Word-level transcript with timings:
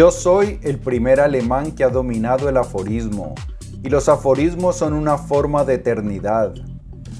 Yo 0.00 0.10
soy 0.10 0.58
el 0.62 0.78
primer 0.78 1.20
alemán 1.20 1.72
que 1.72 1.84
ha 1.84 1.90
dominado 1.90 2.48
el 2.48 2.56
aforismo, 2.56 3.34
y 3.82 3.90
los 3.90 4.08
aforismos 4.08 4.76
son 4.76 4.94
una 4.94 5.18
forma 5.18 5.66
de 5.66 5.74
eternidad. 5.74 6.54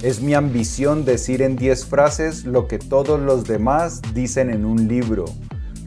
Es 0.02 0.22
mi 0.22 0.32
ambición 0.32 1.04
decir 1.04 1.42
en 1.42 1.56
10 1.56 1.84
frases 1.84 2.46
lo 2.46 2.68
que 2.68 2.78
todos 2.78 3.20
los 3.20 3.44
demás 3.44 4.00
dicen 4.14 4.48
en 4.48 4.64
un 4.64 4.88
libro, 4.88 5.26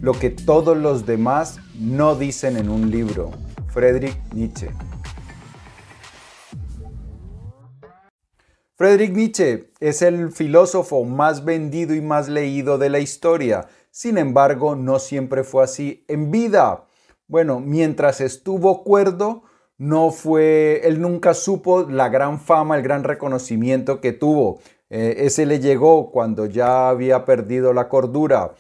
lo 0.02 0.12
que 0.12 0.30
todos 0.30 0.78
los 0.78 1.08
demás 1.08 1.60
no 1.80 2.16
dicen 2.16 2.58
en 2.58 2.70
un 2.70 2.92
libro. 2.92 3.32
Friedrich 3.70 4.16
Nietzsche. 4.32 4.70
Friedrich 8.76 9.14
Nietzsche 9.14 9.72
es 9.80 10.04
el 10.04 10.32
filósofo 10.32 11.06
más 11.06 11.44
vendido 11.44 11.96
y 11.96 12.02
más 12.02 12.30
leído 12.30 12.78
de 12.78 12.92
la 12.92 13.00
historia 13.00 13.68
sin 13.94 14.18
embargo, 14.18 14.76
no 14.76 14.98
siempre 14.98 15.44
fue 15.44 15.64
así 15.64 16.04
en 16.08 16.32
vida. 16.32 16.86
Bueno, 17.28 17.60
mientras 17.60 18.22
estuvo 18.22 18.84
cuerdo, 18.84 19.44
no 19.78 20.10
fue, 20.10 20.82
él 20.84 21.00
nunca 21.00 21.36
supo 21.36 21.84
la 21.84 22.10
gran 22.10 22.40
fama, 22.40 22.76
el 22.76 22.82
gran 22.82 23.04
reconocimiento 23.04 24.02
que 24.02 24.12
tuvo. 24.12 24.62
Eh, 24.90 25.18
ese 25.28 25.46
le 25.46 25.60
llegó 25.60 26.10
cuando 26.10 26.48
ya 26.48 26.90
había 26.90 27.24
perdido 27.24 27.72
la 27.72 27.88
cordura. 27.88 28.56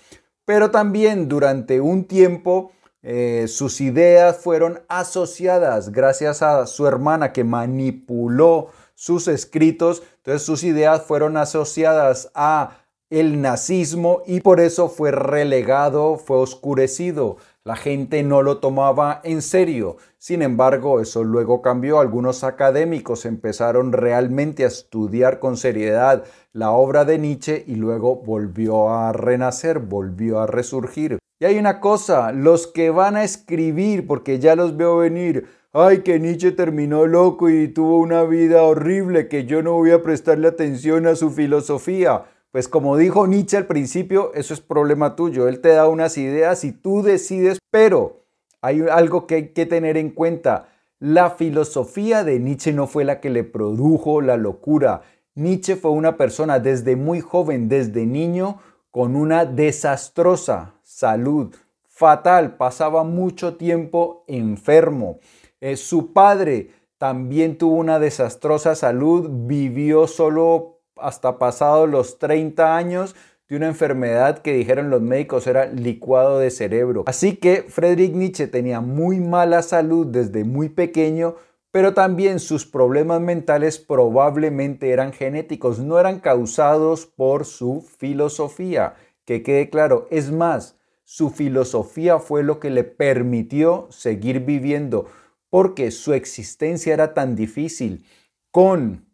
Pero 0.45 0.69
también 0.69 1.27
durante 1.27 1.81
un 1.81 2.05
tiempo 2.05 2.71
eh, 3.01 3.45
sus 3.47 3.81
ideas 3.81 4.37
fueron 4.37 4.83
asociadas 4.87 5.91
gracias 5.91 6.43
a 6.43 6.67
su 6.67 6.85
hermana 6.85 7.33
que 7.33 7.43
manipuló 7.43 8.67
sus 8.93 9.27
escritos. 9.27 10.03
Entonces 10.17 10.43
sus 10.43 10.63
ideas 10.63 11.01
fueron 11.01 11.37
asociadas 11.37 12.29
a 12.35 12.82
el 13.19 13.41
nazismo 13.41 14.23
y 14.25 14.41
por 14.41 14.59
eso 14.59 14.89
fue 14.89 15.11
relegado, 15.11 16.17
fue 16.17 16.37
oscurecido. 16.37 17.37
La 17.63 17.75
gente 17.75 18.23
no 18.23 18.41
lo 18.41 18.57
tomaba 18.57 19.21
en 19.23 19.41
serio. 19.41 19.97
Sin 20.17 20.41
embargo, 20.41 20.99
eso 20.99 21.23
luego 21.23 21.61
cambió. 21.61 21.99
Algunos 21.99 22.43
académicos 22.43 23.25
empezaron 23.25 23.93
realmente 23.93 24.63
a 24.63 24.67
estudiar 24.67 25.39
con 25.39 25.57
seriedad 25.57 26.23
la 26.51 26.71
obra 26.71 27.05
de 27.05 27.19
Nietzsche 27.19 27.63
y 27.67 27.75
luego 27.75 28.15
volvió 28.15 28.89
a 28.89 29.13
renacer, 29.13 29.79
volvió 29.79 30.39
a 30.39 30.47
resurgir. 30.47 31.19
Y 31.39 31.45
hay 31.45 31.57
una 31.59 31.79
cosa, 31.79 32.31
los 32.31 32.67
que 32.67 32.89
van 32.89 33.15
a 33.15 33.23
escribir, 33.23 34.07
porque 34.07 34.39
ya 34.39 34.55
los 34.55 34.75
veo 34.75 34.97
venir, 34.97 35.47
ay, 35.71 35.99
que 35.99 36.19
Nietzsche 36.19 36.51
terminó 36.51 37.05
loco 37.05 37.49
y 37.49 37.67
tuvo 37.67 37.97
una 37.99 38.23
vida 38.23 38.63
horrible, 38.63 39.27
que 39.27 39.45
yo 39.45 39.61
no 39.61 39.73
voy 39.73 39.91
a 39.91 40.01
prestarle 40.01 40.47
atención 40.47 41.05
a 41.05 41.15
su 41.15 41.29
filosofía. 41.29 42.23
Pues 42.53 42.67
como 42.67 42.97
dijo 42.97 43.25
Nietzsche 43.25 43.57
al 43.57 43.65
principio, 43.65 44.31
eso 44.35 44.53
es 44.53 44.61
problema 44.61 45.15
tuyo. 45.15 45.47
Él 45.47 45.59
te 45.59 45.69
da 45.69 45.87
unas 45.87 46.19
ideas 46.19 46.63
y 46.63 46.71
tú 46.71 47.01
decides, 47.01 47.57
pero 47.71 48.25
hay 48.61 48.85
algo 48.91 49.25
que 49.25 49.33
hay 49.33 49.47
que 49.53 49.65
tener 49.65 49.97
en 49.97 50.11
cuenta. 50.11 50.67
La 50.99 51.31
filosofía 51.31 52.23
de 52.23 52.39
Nietzsche 52.39 52.71
no 52.71 52.85
fue 52.85 53.05
la 53.05 53.19
que 53.21 53.31
le 53.31 53.43
produjo 53.43 54.21
la 54.21 54.37
locura. 54.37 55.01
Nietzsche 55.33 55.75
fue 55.75 55.89
una 55.89 56.15
persona 56.15 56.59
desde 56.59 56.95
muy 56.95 57.21
joven, 57.21 57.69
desde 57.69 58.05
niño, 58.05 58.59
con 58.91 59.15
una 59.15 59.45
desastrosa 59.45 60.75
salud, 60.83 61.55
fatal, 61.87 62.55
pasaba 62.57 63.03
mucho 63.03 63.55
tiempo 63.55 64.25
enfermo. 64.27 65.17
Eh, 65.59 65.75
su 65.75 66.13
padre 66.13 66.69
también 66.99 67.57
tuvo 67.57 67.77
una 67.77 67.97
desastrosa 67.97 68.75
salud, 68.75 69.27
vivió 69.47 70.05
solo 70.05 70.72
hasta 70.95 71.37
pasado 71.37 71.87
los 71.87 72.19
30 72.19 72.75
años 72.75 73.15
de 73.47 73.57
una 73.57 73.67
enfermedad 73.67 74.39
que 74.39 74.53
dijeron 74.53 74.89
los 74.89 75.01
médicos 75.01 75.47
era 75.47 75.65
licuado 75.65 76.39
de 76.39 76.49
cerebro. 76.49 77.03
Así 77.05 77.35
que 77.35 77.63
Friedrich 77.63 78.13
Nietzsche 78.13 78.47
tenía 78.47 78.81
muy 78.81 79.19
mala 79.19 79.61
salud 79.61 80.07
desde 80.07 80.43
muy 80.43 80.69
pequeño, 80.69 81.35
pero 81.71 81.93
también 81.93 82.39
sus 82.39 82.65
problemas 82.65 83.19
mentales 83.19 83.79
probablemente 83.79 84.91
eran 84.91 85.11
genéticos, 85.11 85.79
no 85.79 85.99
eran 85.99 86.19
causados 86.19 87.05
por 87.05 87.45
su 87.45 87.81
filosofía. 87.97 88.95
Que 89.25 89.41
quede 89.41 89.69
claro, 89.69 90.07
es 90.11 90.31
más, 90.31 90.77
su 91.03 91.29
filosofía 91.29 92.19
fue 92.19 92.43
lo 92.43 92.59
que 92.59 92.69
le 92.69 92.83
permitió 92.83 93.87
seguir 93.89 94.41
viviendo, 94.41 95.07
porque 95.49 95.91
su 95.91 96.13
existencia 96.13 96.93
era 96.93 97.13
tan 97.13 97.35
difícil 97.35 98.05
con 98.51 99.05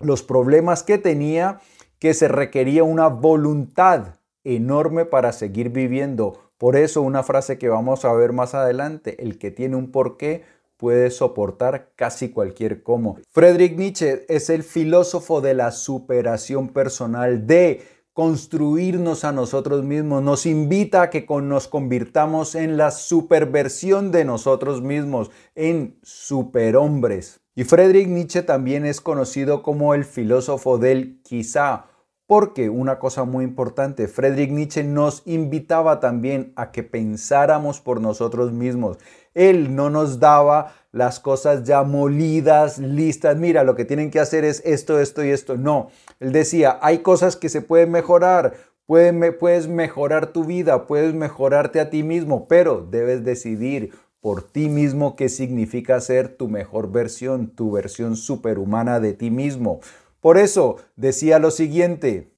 los 0.00 0.22
problemas 0.22 0.82
que 0.82 0.98
tenía, 0.98 1.60
que 1.98 2.14
se 2.14 2.28
requería 2.28 2.84
una 2.84 3.08
voluntad 3.08 4.16
enorme 4.44 5.04
para 5.04 5.32
seguir 5.32 5.70
viviendo. 5.70 6.52
Por 6.58 6.76
eso 6.76 7.02
una 7.02 7.22
frase 7.22 7.58
que 7.58 7.68
vamos 7.68 8.04
a 8.04 8.12
ver 8.12 8.32
más 8.32 8.54
adelante, 8.54 9.22
el 9.22 9.38
que 9.38 9.50
tiene 9.50 9.76
un 9.76 9.90
porqué 9.90 10.44
puede 10.76 11.10
soportar 11.10 11.90
casi 11.96 12.30
cualquier 12.30 12.82
cómo. 12.82 13.18
Friedrich 13.30 13.76
Nietzsche 13.76 14.24
es 14.28 14.48
el 14.48 14.62
filósofo 14.62 15.40
de 15.40 15.54
la 15.54 15.72
superación 15.72 16.68
personal, 16.68 17.46
de 17.46 17.82
construirnos 18.12 19.24
a 19.24 19.30
nosotros 19.30 19.84
mismos, 19.84 20.22
nos 20.22 20.46
invita 20.46 21.02
a 21.02 21.10
que 21.10 21.24
nos 21.42 21.68
convirtamos 21.68 22.56
en 22.56 22.76
la 22.76 22.90
superversión 22.90 24.10
de 24.10 24.24
nosotros 24.24 24.82
mismos, 24.82 25.30
en 25.54 25.98
superhombres. 26.02 27.40
Y 27.58 27.64
Friedrich 27.64 28.06
Nietzsche 28.06 28.44
también 28.44 28.86
es 28.86 29.00
conocido 29.00 29.64
como 29.64 29.92
el 29.92 30.04
filósofo 30.04 30.78
del 30.78 31.20
quizá, 31.24 31.86
porque 32.28 32.70
una 32.70 33.00
cosa 33.00 33.24
muy 33.24 33.42
importante, 33.42 34.06
Friedrich 34.06 34.52
Nietzsche 34.52 34.84
nos 34.84 35.24
invitaba 35.26 35.98
también 35.98 36.52
a 36.54 36.70
que 36.70 36.84
pensáramos 36.84 37.80
por 37.80 38.00
nosotros 38.00 38.52
mismos. 38.52 38.98
Él 39.34 39.74
no 39.74 39.90
nos 39.90 40.20
daba 40.20 40.72
las 40.92 41.18
cosas 41.18 41.64
ya 41.64 41.82
molidas, 41.82 42.78
listas, 42.78 43.36
mira, 43.36 43.64
lo 43.64 43.74
que 43.74 43.84
tienen 43.84 44.12
que 44.12 44.20
hacer 44.20 44.44
es 44.44 44.62
esto, 44.64 45.00
esto 45.00 45.24
y 45.24 45.30
esto. 45.30 45.56
No, 45.56 45.88
él 46.20 46.30
decía, 46.30 46.78
hay 46.80 46.98
cosas 46.98 47.34
que 47.34 47.48
se 47.48 47.60
pueden 47.60 47.90
mejorar, 47.90 48.54
puedes 48.86 49.66
mejorar 49.66 50.28
tu 50.28 50.44
vida, 50.44 50.86
puedes 50.86 51.12
mejorarte 51.12 51.80
a 51.80 51.90
ti 51.90 52.04
mismo, 52.04 52.46
pero 52.46 52.86
debes 52.88 53.24
decidir 53.24 53.90
por 54.20 54.42
ti 54.42 54.68
mismo 54.68 55.16
qué 55.16 55.28
significa 55.28 56.00
ser 56.00 56.36
tu 56.36 56.48
mejor 56.48 56.90
versión, 56.90 57.48
tu 57.48 57.72
versión 57.72 58.16
superhumana 58.16 59.00
de 59.00 59.12
ti 59.12 59.30
mismo. 59.30 59.80
Por 60.20 60.38
eso 60.38 60.76
decía 60.96 61.38
lo 61.38 61.50
siguiente, 61.50 62.32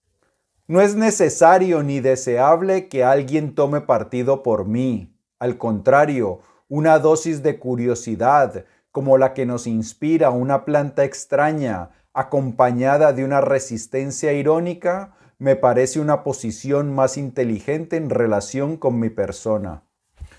no 0.67 0.81
es 0.81 0.95
necesario 0.95 1.83
ni 1.83 2.01
deseable 2.01 2.89
que 2.89 3.03
alguien 3.03 3.55
tome 3.55 3.81
partido 3.81 4.43
por 4.43 4.67
mí. 4.67 5.13
Al 5.39 5.59
contrario, 5.59 6.41
una 6.69 6.99
dosis 7.01 7.43
de 7.43 7.59
curiosidad, 7.59 8.67
como 8.93 9.19
la 9.19 9.35
que 9.35 9.47
nos 9.47 9.67
inspira 9.67 10.31
una 10.31 10.65
planta 10.65 11.03
extraña, 11.05 11.91
acompañada 12.13 13.13
de 13.13 13.25
una 13.25 13.41
resistencia 13.41 14.33
irónica, 14.33 15.17
me 15.39 15.57
parece 15.57 15.99
una 15.99 16.23
posición 16.23 16.95
más 16.95 17.17
inteligente 17.17 17.97
en 17.97 18.11
relación 18.11 18.77
con 18.77 19.01
mi 19.01 19.11
persona. 19.11 19.83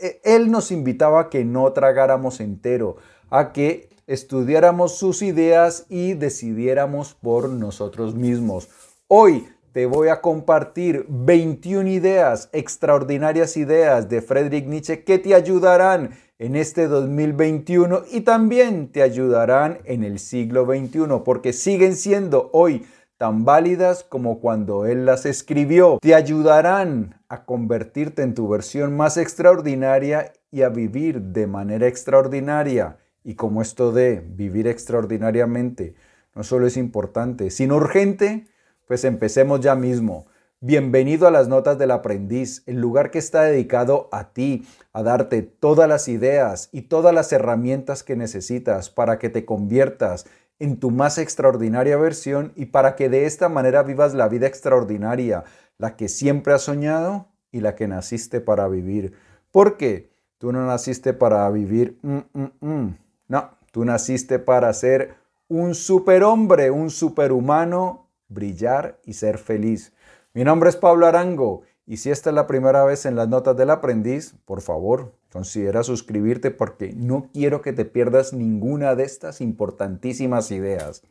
E, 0.02 0.20
él 0.24 0.50
nos 0.50 0.72
invitaba 0.72 1.22
a 1.22 1.30
que 1.30 1.46
no 1.46 1.72
tragáramos 1.74 2.40
entero, 2.40 2.98
a 3.30 3.54
que 3.54 3.90
estudiáramos 4.08 4.98
sus 4.98 5.22
ideas 5.22 5.86
y 5.88 6.14
decidiéramos 6.14 7.14
por 7.14 7.50
nosotros 7.50 8.16
mismos. 8.16 8.68
Hoy 9.08 9.48
te 9.72 9.86
voy 9.86 10.10
a 10.10 10.20
compartir 10.20 11.06
21 11.08 11.88
ideas, 11.88 12.50
extraordinarias 12.52 13.56
ideas 13.56 14.10
de 14.10 14.22
Friedrich 14.22 14.66
Nietzsche 14.66 15.04
que 15.04 15.18
te 15.18 15.34
ayudarán 15.34 16.12
en 16.40 16.56
este 16.56 16.88
2021 16.88 18.02
y 18.12 18.22
también 18.22 18.92
te 18.92 19.02
ayudarán 19.02 19.78
en 19.86 20.04
el 20.04 20.20
siglo 20.20 20.66
XXI 20.66 21.22
porque 21.24 21.54
siguen 21.54 21.96
siendo 21.96 22.50
hoy 22.52 22.86
tan 23.18 23.46
válidas 23.46 24.04
como 24.04 24.40
cuando 24.40 24.88
él 24.88 25.06
las 25.06 25.28
escribió. 25.28 26.00
Te 26.02 26.16
ayudarán 26.16 27.21
a 27.32 27.46
convertirte 27.46 28.24
en 28.24 28.34
tu 28.34 28.50
versión 28.50 28.98
más 28.98 29.16
extraordinaria 29.16 30.34
y 30.52 30.64
a 30.64 30.70
vivir 30.70 31.22
de 31.22 31.48
manera 31.48 31.88
extraordinaria. 31.88 32.98
Y 33.24 33.36
como 33.36 33.62
esto 33.62 33.94
de 33.94 34.20
vivir 34.20 34.68
extraordinariamente 34.68 35.96
no 36.36 36.44
solo 36.44 36.68
es 36.68 36.76
importante, 36.76 37.50
sino 37.50 37.78
urgente, 37.78 38.48
pues 38.86 39.06
empecemos 39.06 39.62
ya 39.62 39.76
mismo. 39.76 40.26
Bienvenido 40.60 41.26
a 41.26 41.32
las 41.32 41.48
Notas 41.48 41.78
del 41.78 41.92
Aprendiz, 41.92 42.64
el 42.66 42.82
lugar 42.82 43.12
que 43.12 43.20
está 43.20 43.44
dedicado 43.44 44.10
a 44.12 44.34
ti, 44.34 44.68
a 44.92 45.02
darte 45.02 45.42
todas 45.42 45.88
las 45.88 46.10
ideas 46.10 46.68
y 46.74 46.82
todas 46.84 47.16
las 47.16 47.32
herramientas 47.32 48.04
que 48.04 48.18
necesitas 48.18 48.90
para 48.90 49.20
que 49.20 49.30
te 49.30 49.46
conviertas 49.46 50.26
en 50.62 50.78
tu 50.78 50.92
más 50.92 51.18
extraordinaria 51.18 51.98
versión 51.98 52.54
y 52.56 52.68
para 52.68 52.96
que 52.96 53.10
de 53.10 53.26
esta 53.26 53.50
manera 53.50 53.82
vivas 53.82 54.14
la 54.14 54.28
vida 54.28 54.46
extraordinaria, 54.46 55.44
la 55.80 55.96
que 55.96 56.08
siempre 56.08 56.54
has 56.54 56.62
soñado 56.62 57.30
y 57.52 57.62
la 57.62 57.74
que 57.74 57.88
naciste 57.88 58.42
para 58.42 58.68
vivir. 58.68 59.14
Porque 59.52 60.12
tú 60.38 60.52
no 60.52 60.64
naciste 60.64 61.14
para 61.14 61.50
vivir, 61.50 61.98
mm, 62.04 62.20
mm, 62.34 62.52
mm. 62.62 62.98
no, 63.28 63.50
tú 63.72 63.84
naciste 63.86 64.38
para 64.38 64.72
ser 64.74 65.16
un 65.48 65.74
superhombre, 65.74 66.70
un 66.70 66.92
superhumano, 66.92 68.08
brillar 68.28 69.00
y 69.04 69.14
ser 69.14 69.40
feliz. 69.40 69.94
Mi 70.36 70.44
nombre 70.44 70.70
es 70.70 70.76
Pablo 70.76 71.08
Arango 71.08 71.64
Y 71.86 71.98
si 71.98 72.12
esta 72.12 72.30
es 72.30 72.36
la 72.36 72.48
primera 72.48 72.84
vez 72.84 73.06
en 73.06 73.16
las 73.16 73.28
notas 73.28 73.58
del 73.58 73.70
aprendiz, 73.70 74.36
por 74.46 74.62
favor, 74.62 75.14
considera 75.32 75.84
suscribirte 75.84 76.52
porque 76.52 76.94
no 76.96 77.30
quiero 77.34 77.62
que 77.62 77.74
te 77.74 77.86
pierdas 77.86 78.34
ninguna 78.34 78.96
de 78.96 79.04
estas 79.04 79.42
importantísimas 79.42 80.52
ideas. 80.52 81.04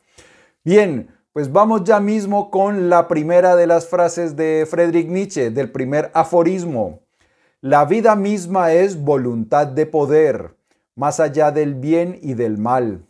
Bien, 0.63 1.09
pues 1.33 1.51
vamos 1.51 1.83
ya 1.83 1.99
mismo 1.99 2.51
con 2.51 2.89
la 2.89 3.07
primera 3.07 3.55
de 3.55 3.67
las 3.67 3.87
frases 3.87 4.35
de 4.35 4.67
Friedrich 4.69 5.07
Nietzsche, 5.07 5.49
del 5.49 5.71
primer 5.71 6.11
aforismo. 6.13 7.01
La 7.61 7.85
vida 7.85 8.15
misma 8.15 8.73
es 8.73 9.01
voluntad 9.01 9.67
de 9.67 9.85
poder, 9.85 10.55
más 10.95 11.19
allá 11.19 11.51
del 11.51 11.75
bien 11.75 12.19
y 12.21 12.33
del 12.33 12.57
mal. 12.57 13.05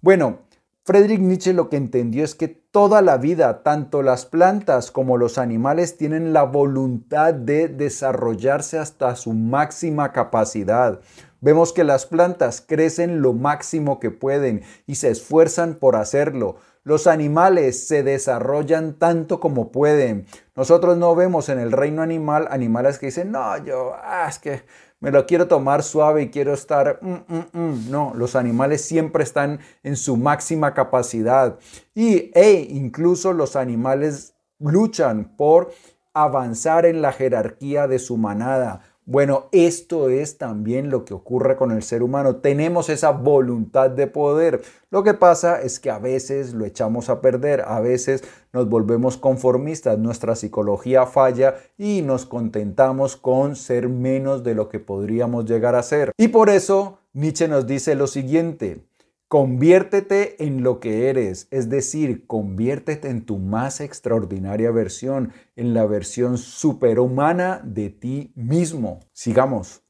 Bueno, 0.00 0.40
Friedrich 0.86 1.20
Nietzsche 1.20 1.54
lo 1.54 1.70
que 1.70 1.78
entendió 1.78 2.24
es 2.24 2.34
que 2.34 2.46
toda 2.46 3.00
la 3.00 3.16
vida, 3.16 3.62
tanto 3.62 4.02
las 4.02 4.26
plantas 4.26 4.90
como 4.90 5.16
los 5.16 5.38
animales, 5.38 5.96
tienen 5.96 6.34
la 6.34 6.42
voluntad 6.42 7.32
de 7.32 7.68
desarrollarse 7.68 8.78
hasta 8.78 9.16
su 9.16 9.32
máxima 9.32 10.12
capacidad. 10.12 11.00
Vemos 11.40 11.72
que 11.72 11.84
las 11.84 12.04
plantas 12.04 12.60
crecen 12.60 13.22
lo 13.22 13.32
máximo 13.32 13.98
que 13.98 14.10
pueden 14.10 14.60
y 14.86 14.96
se 14.96 15.08
esfuerzan 15.08 15.76
por 15.76 15.96
hacerlo. 15.96 16.56
Los 16.82 17.06
animales 17.06 17.86
se 17.88 18.02
desarrollan 18.02 18.98
tanto 18.98 19.40
como 19.40 19.72
pueden. 19.72 20.26
Nosotros 20.54 20.98
no 20.98 21.14
vemos 21.14 21.48
en 21.48 21.60
el 21.60 21.72
reino 21.72 22.02
animal 22.02 22.46
animales 22.50 22.98
que 22.98 23.06
dicen, 23.06 23.32
no, 23.32 23.56
yo, 23.64 23.94
ah, 24.02 24.26
es 24.28 24.38
que 24.38 24.64
me 25.04 25.10
lo 25.10 25.26
quiero 25.26 25.48
tomar 25.48 25.82
suave 25.82 26.22
y 26.22 26.30
quiero 26.30 26.54
estar... 26.54 26.98
Mm, 27.02 27.34
mm, 27.34 27.44
mm". 27.52 27.90
No, 27.90 28.12
los 28.16 28.34
animales 28.34 28.82
siempre 28.82 29.22
están 29.22 29.60
en 29.82 29.96
su 29.96 30.16
máxima 30.16 30.72
capacidad. 30.72 31.58
Y 31.94 32.30
e 32.34 32.66
incluso 32.70 33.34
los 33.34 33.54
animales 33.54 34.34
luchan 34.58 35.36
por 35.36 35.72
avanzar 36.14 36.86
en 36.86 37.02
la 37.02 37.12
jerarquía 37.12 37.86
de 37.86 37.98
su 37.98 38.16
manada 38.16 38.80
bueno, 39.06 39.48
esto 39.52 40.08
es 40.08 40.38
también 40.38 40.88
lo 40.88 41.04
que 41.04 41.12
ocurre 41.12 41.56
con 41.56 41.72
el 41.72 41.82
ser 41.82 42.02
humano. 42.02 42.36
Tenemos 42.36 42.88
esa 42.88 43.10
voluntad 43.10 43.90
de 43.90 44.06
poder. 44.06 44.62
Lo 44.90 45.02
que 45.02 45.12
pasa 45.12 45.60
es 45.60 45.78
que 45.78 45.90
a 45.90 45.98
veces 45.98 46.54
lo 46.54 46.64
echamos 46.64 47.10
a 47.10 47.20
perder, 47.20 47.62
a 47.66 47.80
veces 47.80 48.24
nos 48.54 48.68
volvemos 48.68 49.18
conformistas, 49.18 49.98
nuestra 49.98 50.36
psicología 50.36 51.04
falla 51.04 51.56
y 51.76 52.00
nos 52.00 52.24
contentamos 52.24 53.16
con 53.16 53.56
ser 53.56 53.90
menos 53.90 54.42
de 54.42 54.54
lo 54.54 54.70
que 54.70 54.80
podríamos 54.80 55.44
llegar 55.44 55.74
a 55.74 55.82
ser. 55.82 56.12
Y 56.16 56.28
por 56.28 56.48
eso 56.48 56.98
Nietzsche 57.12 57.46
nos 57.46 57.66
dice 57.66 57.94
lo 57.94 58.06
siguiente, 58.06 58.86
Conviértete 59.28 60.44
en 60.44 60.62
lo 60.62 60.80
que 60.80 61.08
eres, 61.08 61.48
es 61.50 61.68
decir, 61.68 62.26
conviértete 62.26 63.08
en 63.08 63.24
tu 63.24 63.38
más 63.38 63.80
extraordinaria 63.80 64.70
versión, 64.70 65.32
en 65.56 65.74
la 65.74 65.86
versión 65.86 66.38
superhumana 66.38 67.60
de 67.64 67.90
ti 67.90 68.32
mismo. 68.36 69.00
Sigamos. 69.12 69.82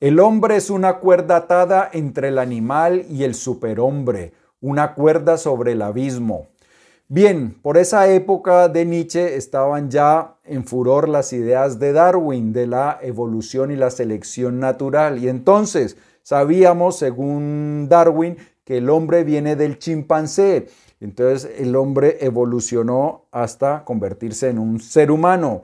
El 0.00 0.18
hombre 0.18 0.56
es 0.56 0.68
una 0.68 0.98
cuerda 0.98 1.36
atada 1.36 1.88
entre 1.92 2.28
el 2.28 2.38
animal 2.38 3.04
y 3.08 3.22
el 3.22 3.34
superhombre, 3.34 4.32
una 4.60 4.94
cuerda 4.94 5.36
sobre 5.36 5.72
el 5.72 5.82
abismo. 5.82 6.48
Bien, 7.06 7.54
por 7.60 7.76
esa 7.76 8.10
época 8.10 8.68
de 8.68 8.86
Nietzsche 8.86 9.36
estaban 9.36 9.90
ya 9.90 10.38
en 10.44 10.64
furor 10.64 11.08
las 11.08 11.32
ideas 11.34 11.78
de 11.78 11.92
Darwin, 11.92 12.54
de 12.54 12.66
la 12.66 12.98
evolución 13.02 13.70
y 13.70 13.76
la 13.76 13.90
selección 13.90 14.58
natural. 14.58 15.22
Y 15.22 15.28
entonces, 15.28 15.98
Sabíamos, 16.22 16.98
según 16.98 17.86
Darwin, 17.88 18.36
que 18.64 18.78
el 18.78 18.90
hombre 18.90 19.24
viene 19.24 19.56
del 19.56 19.78
chimpancé. 19.78 20.66
Entonces 21.00 21.50
el 21.58 21.74
hombre 21.74 22.18
evolucionó 22.20 23.26
hasta 23.32 23.84
convertirse 23.84 24.48
en 24.48 24.58
un 24.58 24.80
ser 24.80 25.10
humano. 25.10 25.62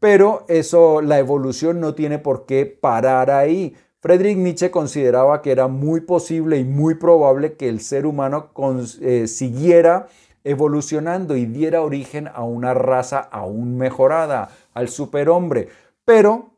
Pero 0.00 0.44
eso, 0.48 1.02
la 1.02 1.18
evolución 1.18 1.78
no 1.78 1.94
tiene 1.94 2.18
por 2.18 2.46
qué 2.46 2.66
parar 2.66 3.30
ahí. 3.30 3.76
Friedrich 4.00 4.38
Nietzsche 4.38 4.70
consideraba 4.70 5.42
que 5.42 5.52
era 5.52 5.68
muy 5.68 6.00
posible 6.00 6.58
y 6.58 6.64
muy 6.64 6.94
probable 6.94 7.52
que 7.52 7.68
el 7.68 7.80
ser 7.80 8.06
humano 8.06 8.50
eh, 9.02 9.26
siguiera 9.26 10.06
evolucionando 10.42 11.36
y 11.36 11.44
diera 11.44 11.82
origen 11.82 12.26
a 12.28 12.42
una 12.42 12.72
raza 12.72 13.18
aún 13.18 13.76
mejorada, 13.76 14.50
al 14.72 14.88
superhombre. 14.88 15.68
Pero 16.06 16.49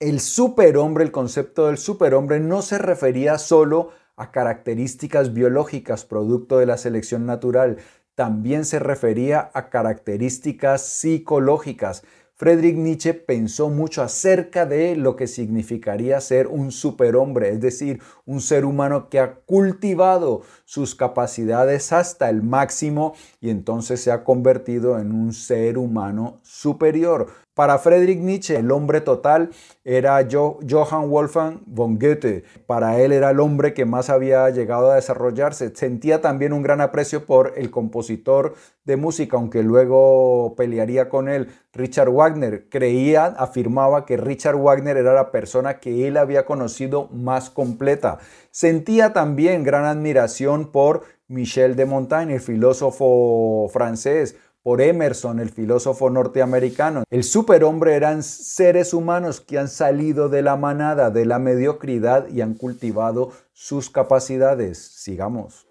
el 0.00 0.20
superhombre, 0.20 1.04
el 1.04 1.10
concepto 1.10 1.66
del 1.66 1.78
superhombre 1.78 2.38
no 2.38 2.62
se 2.62 2.78
refería 2.78 3.38
solo 3.38 3.90
a 4.16 4.30
características 4.30 5.32
biológicas 5.34 6.04
producto 6.04 6.58
de 6.58 6.66
la 6.66 6.76
selección 6.76 7.26
natural, 7.26 7.78
también 8.14 8.64
se 8.64 8.78
refería 8.78 9.50
a 9.54 9.70
características 9.70 10.82
psicológicas. 10.82 12.02
Friedrich 12.34 12.76
Nietzsche 12.76 13.14
pensó 13.14 13.68
mucho 13.68 14.02
acerca 14.02 14.66
de 14.66 14.94
lo 14.94 15.16
que 15.16 15.26
significaría 15.26 16.20
ser 16.20 16.46
un 16.46 16.70
superhombre, 16.70 17.50
es 17.50 17.60
decir, 17.60 18.00
un 18.24 18.40
ser 18.40 18.64
humano 18.64 19.08
que 19.08 19.18
ha 19.18 19.40
cultivado 19.40 20.42
sus 20.68 20.94
capacidades 20.94 21.94
hasta 21.94 22.28
el 22.28 22.42
máximo 22.42 23.14
y 23.40 23.48
entonces 23.48 24.02
se 24.02 24.12
ha 24.12 24.22
convertido 24.22 24.98
en 24.98 25.12
un 25.12 25.32
ser 25.32 25.78
humano 25.78 26.40
superior. 26.42 27.28
Para 27.54 27.78
Friedrich 27.78 28.20
Nietzsche, 28.20 28.54
el 28.54 28.70
hombre 28.70 29.00
total 29.00 29.50
era 29.82 30.24
Johann 30.30 31.10
Wolfgang 31.10 31.60
von 31.66 31.98
Goethe. 31.98 32.44
Para 32.66 33.00
él 33.00 33.10
era 33.10 33.30
el 33.30 33.40
hombre 33.40 33.74
que 33.74 33.84
más 33.84 34.10
había 34.10 34.48
llegado 34.50 34.92
a 34.92 34.94
desarrollarse. 34.94 35.74
Sentía 35.74 36.20
también 36.20 36.52
un 36.52 36.62
gran 36.62 36.80
aprecio 36.80 37.26
por 37.26 37.54
el 37.56 37.72
compositor 37.72 38.54
de 38.84 38.96
música, 38.96 39.36
aunque 39.38 39.64
luego 39.64 40.54
pelearía 40.56 41.08
con 41.08 41.28
él, 41.28 41.48
Richard 41.72 42.10
Wagner. 42.10 42.68
Creía, 42.68 43.26
afirmaba 43.26 44.06
que 44.06 44.16
Richard 44.16 44.56
Wagner 44.56 44.96
era 44.96 45.12
la 45.12 45.32
persona 45.32 45.80
que 45.80 46.06
él 46.06 46.16
había 46.16 46.46
conocido 46.46 47.08
más 47.08 47.50
completa. 47.50 48.18
Sentía 48.50 49.12
también 49.12 49.64
gran 49.64 49.84
admiración 49.84 50.72
por 50.72 51.04
Michel 51.28 51.76
de 51.76 51.86
Montaigne, 51.86 52.34
el 52.34 52.40
filósofo 52.40 53.68
francés 53.72 54.36
por 54.62 54.80
Emerson, 54.82 55.40
el 55.40 55.50
filósofo 55.50 56.10
norteamericano. 56.10 57.04
El 57.10 57.24
superhombre 57.24 57.94
eran 57.94 58.22
seres 58.22 58.92
humanos 58.92 59.40
que 59.40 59.58
han 59.58 59.68
salido 59.68 60.28
de 60.28 60.42
la 60.42 60.56
manada, 60.56 61.10
de 61.10 61.24
la 61.24 61.38
mediocridad 61.38 62.28
y 62.28 62.40
han 62.40 62.54
cultivado 62.54 63.32
sus 63.52 63.88
capacidades. 63.88 64.78
Sigamos. 64.78 65.68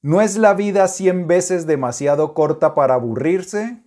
¿No 0.00 0.20
es 0.20 0.36
la 0.36 0.54
vida 0.54 0.88
cien 0.88 1.28
veces 1.28 1.66
demasiado 1.66 2.34
corta 2.34 2.74
para 2.74 2.94
aburrirse? 2.94 3.84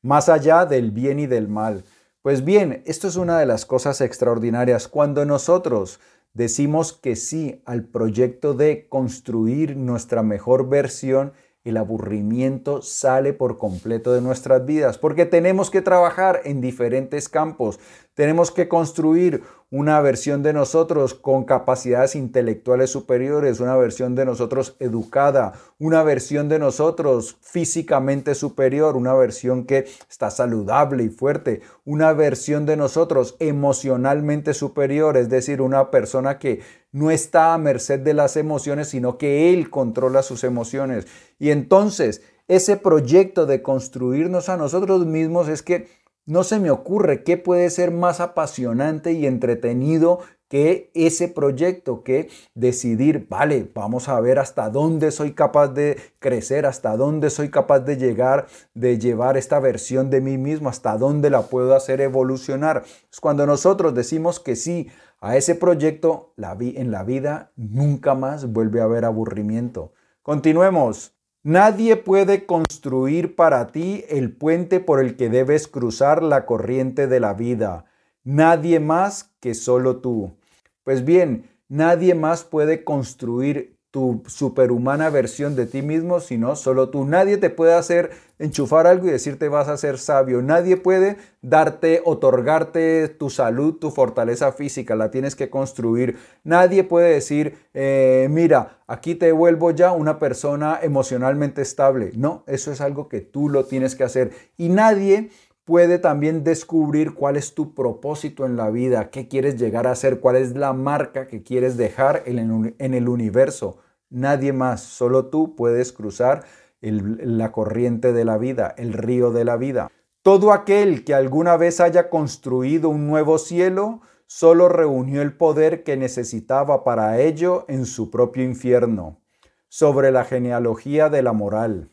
Más 0.00 0.30
allá 0.30 0.64
del 0.64 0.90
bien 0.90 1.18
y 1.18 1.26
del 1.26 1.48
mal. 1.48 1.84
Pues 2.22 2.42
bien, 2.42 2.82
esto 2.86 3.06
es 3.08 3.16
una 3.16 3.38
de 3.38 3.44
las 3.44 3.66
cosas 3.66 4.00
extraordinarias. 4.00 4.88
Cuando 4.88 5.26
nosotros 5.26 6.00
decimos 6.34 6.92
que 6.92 7.16
sí 7.16 7.62
al 7.64 7.84
proyecto 7.84 8.54
de 8.54 8.88
construir 8.88 9.76
nuestra 9.76 10.22
mejor 10.22 10.68
versión, 10.68 11.32
el 11.64 11.78
aburrimiento 11.78 12.82
sale 12.82 13.32
por 13.32 13.56
completo 13.56 14.12
de 14.12 14.20
nuestras 14.20 14.66
vidas, 14.66 14.98
porque 14.98 15.24
tenemos 15.24 15.70
que 15.70 15.80
trabajar 15.80 16.42
en 16.44 16.60
diferentes 16.60 17.30
campos, 17.30 17.80
tenemos 18.14 18.50
que 18.50 18.68
construir 18.68 19.42
una 19.70 20.00
versión 20.00 20.44
de 20.44 20.52
nosotros 20.52 21.14
con 21.14 21.42
capacidades 21.42 22.14
intelectuales 22.14 22.90
superiores, 22.90 23.58
una 23.58 23.76
versión 23.76 24.14
de 24.14 24.24
nosotros 24.24 24.76
educada, 24.78 25.54
una 25.80 26.04
versión 26.04 26.48
de 26.48 26.60
nosotros 26.60 27.36
físicamente 27.40 28.36
superior, 28.36 28.96
una 28.96 29.14
versión 29.14 29.64
que 29.64 29.86
está 30.08 30.30
saludable 30.30 31.02
y 31.02 31.08
fuerte, 31.08 31.62
una 31.84 32.12
versión 32.12 32.66
de 32.66 32.76
nosotros 32.76 33.34
emocionalmente 33.40 34.54
superior, 34.54 35.16
es 35.16 35.28
decir, 35.28 35.60
una 35.60 35.90
persona 35.90 36.38
que 36.38 36.60
no 36.92 37.10
está 37.10 37.52
a 37.52 37.58
merced 37.58 37.98
de 37.98 38.14
las 38.14 38.36
emociones, 38.36 38.86
sino 38.88 39.18
que 39.18 39.52
Él 39.52 39.70
controla 39.70 40.22
sus 40.22 40.44
emociones. 40.44 41.08
Y 41.40 41.50
entonces, 41.50 42.22
ese 42.46 42.76
proyecto 42.76 43.46
de 43.46 43.62
construirnos 43.62 44.48
a 44.48 44.56
nosotros 44.56 45.04
mismos 45.04 45.48
es 45.48 45.62
que 45.62 45.88
no 46.26 46.44
se 46.44 46.58
me 46.58 46.70
ocurre 46.70 47.22
qué 47.22 47.36
puede 47.36 47.70
ser 47.70 47.90
más 47.90 48.20
apasionante 48.20 49.12
y 49.12 49.26
entretenido 49.26 50.20
que 50.48 50.90
ese 50.94 51.28
proyecto, 51.28 52.04
que 52.04 52.28
decidir, 52.54 53.26
vale, 53.28 53.68
vamos 53.74 54.08
a 54.08 54.20
ver 54.20 54.38
hasta 54.38 54.70
dónde 54.70 55.10
soy 55.10 55.32
capaz 55.32 55.68
de 55.68 55.98
crecer, 56.20 56.66
hasta 56.66 56.96
dónde 56.96 57.30
soy 57.30 57.50
capaz 57.50 57.80
de 57.80 57.96
llegar, 57.96 58.46
de 58.72 58.98
llevar 58.98 59.36
esta 59.36 59.58
versión 59.58 60.10
de 60.10 60.20
mí 60.20 60.38
mismo, 60.38 60.68
hasta 60.68 60.96
dónde 60.96 61.30
la 61.30 61.42
puedo 61.42 61.74
hacer 61.74 62.00
evolucionar. 62.00 62.84
Es 63.10 63.20
cuando 63.20 63.46
nosotros 63.46 63.94
decimos 63.94 64.38
que 64.38 64.54
sí 64.54 64.88
a 65.20 65.36
ese 65.36 65.54
proyecto, 65.54 66.34
la 66.36 66.54
vi 66.54 66.74
en 66.76 66.90
la 66.90 67.02
vida 67.02 67.50
nunca 67.56 68.14
más 68.14 68.52
vuelve 68.52 68.80
a 68.80 68.84
haber 68.84 69.06
aburrimiento. 69.06 69.92
Continuemos. 70.22 71.13
Nadie 71.46 71.96
puede 71.96 72.46
construir 72.46 73.36
para 73.36 73.66
ti 73.66 74.02
el 74.08 74.32
puente 74.32 74.80
por 74.80 74.98
el 74.98 75.14
que 75.14 75.28
debes 75.28 75.68
cruzar 75.68 76.22
la 76.22 76.46
corriente 76.46 77.06
de 77.06 77.20
la 77.20 77.34
vida. 77.34 77.84
Nadie 78.22 78.80
más 78.80 79.34
que 79.40 79.52
solo 79.52 79.98
tú. 79.98 80.38
Pues 80.84 81.04
bien, 81.04 81.50
nadie 81.68 82.14
más 82.14 82.44
puede 82.44 82.82
construir 82.82 83.73
tu 83.94 84.24
superhumana 84.26 85.08
versión 85.08 85.54
de 85.54 85.66
ti 85.66 85.80
mismo, 85.80 86.18
sino 86.18 86.56
solo 86.56 86.88
tú. 86.88 87.04
Nadie 87.04 87.36
te 87.36 87.48
puede 87.48 87.74
hacer 87.74 88.10
enchufar 88.40 88.88
algo 88.88 89.06
y 89.06 89.12
decirte 89.12 89.48
vas 89.48 89.68
a 89.68 89.76
ser 89.76 89.98
sabio. 89.98 90.42
Nadie 90.42 90.76
puede 90.76 91.16
darte, 91.42 92.02
otorgarte 92.04 93.06
tu 93.06 93.30
salud, 93.30 93.74
tu 93.74 93.92
fortaleza 93.92 94.50
física. 94.50 94.96
La 94.96 95.12
tienes 95.12 95.36
que 95.36 95.48
construir. 95.48 96.16
Nadie 96.42 96.82
puede 96.82 97.14
decir, 97.14 97.56
eh, 97.72 98.26
mira, 98.32 98.80
aquí 98.88 99.14
te 99.14 99.30
vuelvo 99.30 99.70
ya 99.70 99.92
una 99.92 100.18
persona 100.18 100.80
emocionalmente 100.82 101.62
estable. 101.62 102.10
No, 102.16 102.42
eso 102.48 102.72
es 102.72 102.80
algo 102.80 103.08
que 103.08 103.20
tú 103.20 103.48
lo 103.48 103.66
tienes 103.66 103.94
que 103.94 104.02
hacer. 104.02 104.32
Y 104.56 104.70
nadie 104.70 105.30
puede 105.64 106.00
también 106.00 106.42
descubrir 106.42 107.14
cuál 107.14 107.36
es 107.36 107.54
tu 107.54 107.74
propósito 107.74 108.44
en 108.44 108.56
la 108.56 108.70
vida, 108.70 109.10
qué 109.10 109.28
quieres 109.28 109.56
llegar 109.56 109.86
a 109.86 109.94
ser, 109.94 110.18
cuál 110.18 110.34
es 110.34 110.56
la 110.56 110.72
marca 110.72 111.28
que 111.28 111.44
quieres 111.44 111.76
dejar 111.76 112.24
en 112.26 112.94
el 112.94 113.08
universo. 113.08 113.78
Nadie 114.14 114.52
más, 114.52 114.80
solo 114.80 115.26
tú 115.26 115.56
puedes 115.56 115.92
cruzar 115.92 116.44
la 116.80 117.50
corriente 117.50 118.12
de 118.12 118.24
la 118.24 118.38
vida, 118.38 118.72
el 118.78 118.92
río 118.92 119.32
de 119.32 119.44
la 119.44 119.56
vida. 119.56 119.90
Todo 120.22 120.52
aquel 120.52 121.02
que 121.02 121.14
alguna 121.14 121.56
vez 121.56 121.80
haya 121.80 122.10
construido 122.10 122.90
un 122.90 123.08
nuevo 123.08 123.38
cielo, 123.38 124.02
solo 124.28 124.68
reunió 124.68 125.20
el 125.20 125.36
poder 125.36 125.82
que 125.82 125.96
necesitaba 125.96 126.84
para 126.84 127.20
ello 127.20 127.64
en 127.66 127.86
su 127.86 128.12
propio 128.12 128.44
infierno. 128.44 129.20
Sobre 129.68 130.12
la 130.12 130.24
genealogía 130.24 131.08
de 131.08 131.22
la 131.22 131.32
moral. 131.32 131.90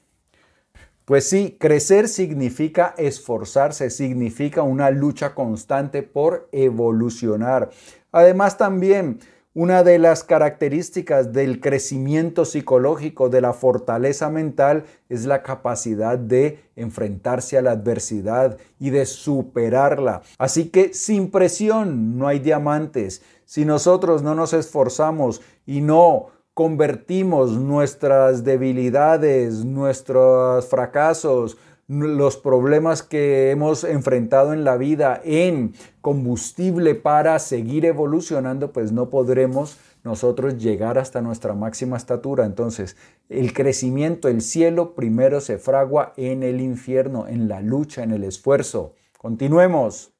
Pues 1.05 1.27
sí, 1.27 1.57
crecer 1.59 2.07
significa 2.07 2.93
esforzarse, 2.99 3.89
significa 3.89 4.61
una 4.61 4.91
lucha 4.91 5.33
constante 5.33 6.03
por 6.03 6.49
evolucionar. 6.51 7.71
Además 8.11 8.59
también 8.59 9.21
una 9.53 9.83
de 9.83 9.99
las 9.99 10.23
características 10.23 11.33
del 11.33 11.59
crecimiento 11.59 12.45
psicológico, 12.45 13.27
de 13.27 13.41
la 13.41 13.51
fortaleza 13.51 14.29
mental, 14.29 14.85
es 15.09 15.25
la 15.25 15.43
capacidad 15.43 16.17
de 16.17 16.59
enfrentarse 16.77 17.57
a 17.57 17.61
la 17.61 17.71
adversidad 17.71 18.57
y 18.79 18.91
de 18.91 19.05
superarla. 19.05 20.21
Así 20.37 20.69
que 20.69 20.93
sin 20.93 21.31
presión 21.31 22.17
no 22.17 22.27
hay 22.27 22.39
diamantes. 22.39 23.23
Si 23.43 23.65
nosotros 23.65 24.23
no 24.23 24.35
nos 24.35 24.53
esforzamos 24.53 25.41
y 25.65 25.81
no 25.81 26.27
convertimos 26.53 27.51
nuestras 27.51 28.45
debilidades, 28.45 29.65
nuestros 29.65 30.65
fracasos, 30.67 31.57
los 31.91 32.37
problemas 32.37 33.03
que 33.03 33.51
hemos 33.51 33.83
enfrentado 33.83 34.53
en 34.53 34.63
la 34.63 34.77
vida 34.77 35.19
en 35.25 35.73
combustible 35.99 36.95
para 36.95 37.37
seguir 37.39 37.85
evolucionando, 37.85 38.71
pues 38.71 38.93
no 38.93 39.09
podremos 39.09 39.77
nosotros 40.03 40.57
llegar 40.57 40.97
hasta 40.97 41.21
nuestra 41.21 41.53
máxima 41.53 41.97
estatura. 41.97 42.45
Entonces, 42.45 42.95
el 43.27 43.53
crecimiento, 43.53 44.29
el 44.29 44.41
cielo 44.41 44.95
primero 44.95 45.41
se 45.41 45.57
fragua 45.57 46.13
en 46.15 46.43
el 46.43 46.61
infierno, 46.61 47.27
en 47.27 47.49
la 47.49 47.59
lucha, 47.61 48.03
en 48.03 48.11
el 48.11 48.23
esfuerzo. 48.23 48.93
Continuemos. 49.17 50.13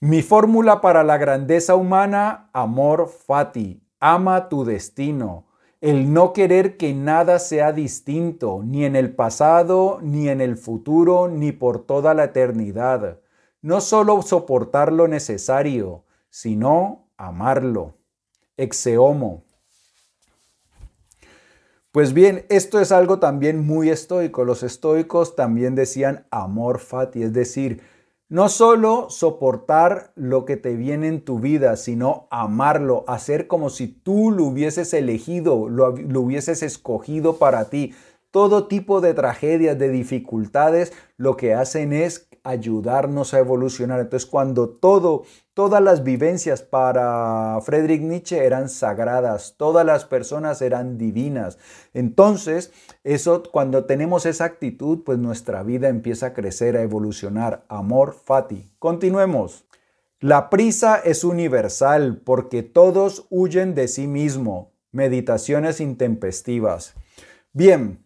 Mi 0.00 0.22
fórmula 0.22 0.80
para 0.80 1.04
la 1.04 1.18
grandeza 1.18 1.76
humana, 1.76 2.50
amor 2.52 3.08
fati, 3.08 3.80
ama 4.00 4.48
tu 4.48 4.64
destino 4.64 5.46
el 5.84 6.14
no 6.14 6.32
querer 6.32 6.78
que 6.78 6.94
nada 6.94 7.38
sea 7.38 7.70
distinto, 7.72 8.62
ni 8.64 8.86
en 8.86 8.96
el 8.96 9.14
pasado, 9.14 9.98
ni 10.00 10.30
en 10.30 10.40
el 10.40 10.56
futuro, 10.56 11.28
ni 11.28 11.52
por 11.52 11.84
toda 11.84 12.14
la 12.14 12.24
eternidad. 12.24 13.20
No 13.60 13.82
solo 13.82 14.22
soportar 14.22 14.90
lo 14.94 15.08
necesario, 15.08 16.06
sino 16.30 17.10
amarlo. 17.18 17.98
Exeomo. 18.56 19.44
Pues 21.92 22.14
bien, 22.14 22.46
esto 22.48 22.80
es 22.80 22.90
algo 22.90 23.18
también 23.18 23.66
muy 23.66 23.90
estoico. 23.90 24.46
Los 24.46 24.62
estoicos 24.62 25.36
también 25.36 25.74
decían 25.74 26.26
amor 26.30 26.78
fati, 26.78 27.24
es 27.24 27.34
decir, 27.34 27.82
no 28.28 28.48
solo 28.48 29.10
soportar 29.10 30.12
lo 30.16 30.44
que 30.44 30.56
te 30.56 30.74
viene 30.76 31.08
en 31.08 31.24
tu 31.24 31.38
vida, 31.38 31.76
sino 31.76 32.26
amarlo, 32.30 33.04
hacer 33.06 33.46
como 33.46 33.70
si 33.70 33.88
tú 33.88 34.30
lo 34.30 34.44
hubieses 34.44 34.94
elegido, 34.94 35.68
lo, 35.68 35.90
hubieses 36.20 36.62
escogido 36.62 37.36
para 37.36 37.68
ti. 37.70 37.94
Todo 38.30 38.66
tipo 38.66 39.00
de 39.00 39.14
tragedias, 39.14 39.78
de 39.78 39.90
dificultades, 39.90 40.92
lo 41.16 41.36
que 41.36 41.54
hacen 41.54 41.92
es 41.92 42.28
ayudarnos 42.42 43.34
a 43.34 43.38
evolucionar. 43.38 44.00
Entonces, 44.00 44.28
cuando 44.28 44.68
todo, 44.68 45.24
todas 45.54 45.80
las 45.80 46.02
vivencias 46.02 46.62
para 46.62 47.58
Friedrich 47.62 48.02
Nietzsche 48.02 48.44
eran 48.44 48.68
sagradas, 48.68 49.54
todas 49.56 49.86
las 49.86 50.04
personas 50.04 50.60
eran 50.60 50.98
divinas. 50.98 51.58
Entonces, 51.94 52.72
eso, 53.04 53.44
cuando 53.50 53.84
tenemos 53.84 54.26
esa 54.26 54.44
actitud, 54.44 55.02
pues 55.04 55.18
nuestra 55.18 55.62
vida 55.62 55.88
empieza 55.88 56.26
a 56.26 56.32
crecer, 56.34 56.76
a 56.76 56.82
evolucionar. 56.82 57.64
Amor 57.68 58.14
fati. 58.14 58.70
Continuemos. 58.80 59.64
La 60.20 60.50
prisa 60.50 60.96
es 60.96 61.22
universal 61.22 62.20
porque 62.24 62.62
todos 62.62 63.26
huyen 63.30 63.74
de 63.74 63.88
sí 63.88 64.06
mismo. 64.06 64.72
Meditaciones 64.90 65.80
intempestivas. 65.80 66.94
Bien, 67.52 68.04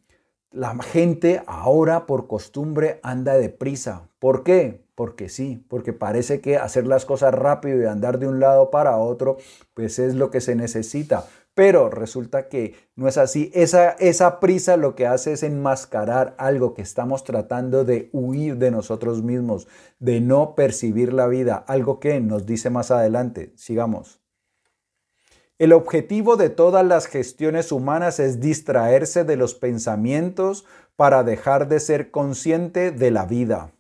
la 0.51 0.77
gente 0.83 1.43
ahora 1.47 2.07
por 2.07 2.27
costumbre 2.27 3.01
anda 3.03 3.35
deprisa. 3.35 4.09
¿Por 4.19 4.43
qué? 4.43 4.88
Porque 4.99 5.29
sí, 5.29 5.65
porque 5.69 5.93
parece 5.93 6.41
que 6.41 6.57
hacer 6.57 6.89
las 6.89 7.05
cosas 7.05 7.33
rápido 7.33 7.81
y 7.81 7.85
andar 7.85 8.19
de 8.19 8.27
un 8.27 8.41
lado 8.41 8.73
para 8.73 8.97
otro, 8.97 9.37
pues 9.73 10.01
es 10.01 10.17
lo 10.17 10.33
que 10.33 10.41
se 10.41 10.57
necesita. 10.57 11.25
Pero 11.55 11.89
resulta 11.89 12.49
que 12.49 12.75
no 12.97 13.07
es 13.07 13.17
así. 13.17 13.53
Esa, 13.55 13.91
esa 13.91 14.41
prisa 14.41 14.77
lo 14.77 14.97
que 14.97 15.07
hace 15.07 15.35
es 15.35 15.45
enmascarar 15.45 16.35
algo 16.37 16.75
que 16.75 16.83
estamos 16.83 17.23
tratando 17.23 17.85
de 17.85 18.11
huir 18.13 18.57
de 18.57 18.73
nosotros 18.73 19.23
mismos, 19.23 19.69
de 20.01 20.21
no 20.21 20.57
percibir 20.57 21.13
la 21.13 21.29
vida, 21.29 21.55
algo 21.69 22.01
que 22.01 22.19
nos 22.19 22.45
dice 22.45 22.69
más 22.69 22.91
adelante. 22.91 23.53
Sigamos. 23.55 24.21
El 25.61 25.75
objetivo 25.75 26.37
de 26.37 26.51
todas 26.51 26.85
las 26.85 27.07
gestiones 27.07 27.71
humanas 27.71 28.19
es 28.19 28.41
distraerse 28.41 29.23
de 29.23 29.37
los 29.37 29.55
pensamientos 29.55 30.65
para 30.97 31.23
dejar 31.23 31.69
de 31.69 31.79
ser 31.79 32.11
consciente 32.11 32.91
de 32.91 33.13
la 33.13 33.27
vida. 33.27 33.71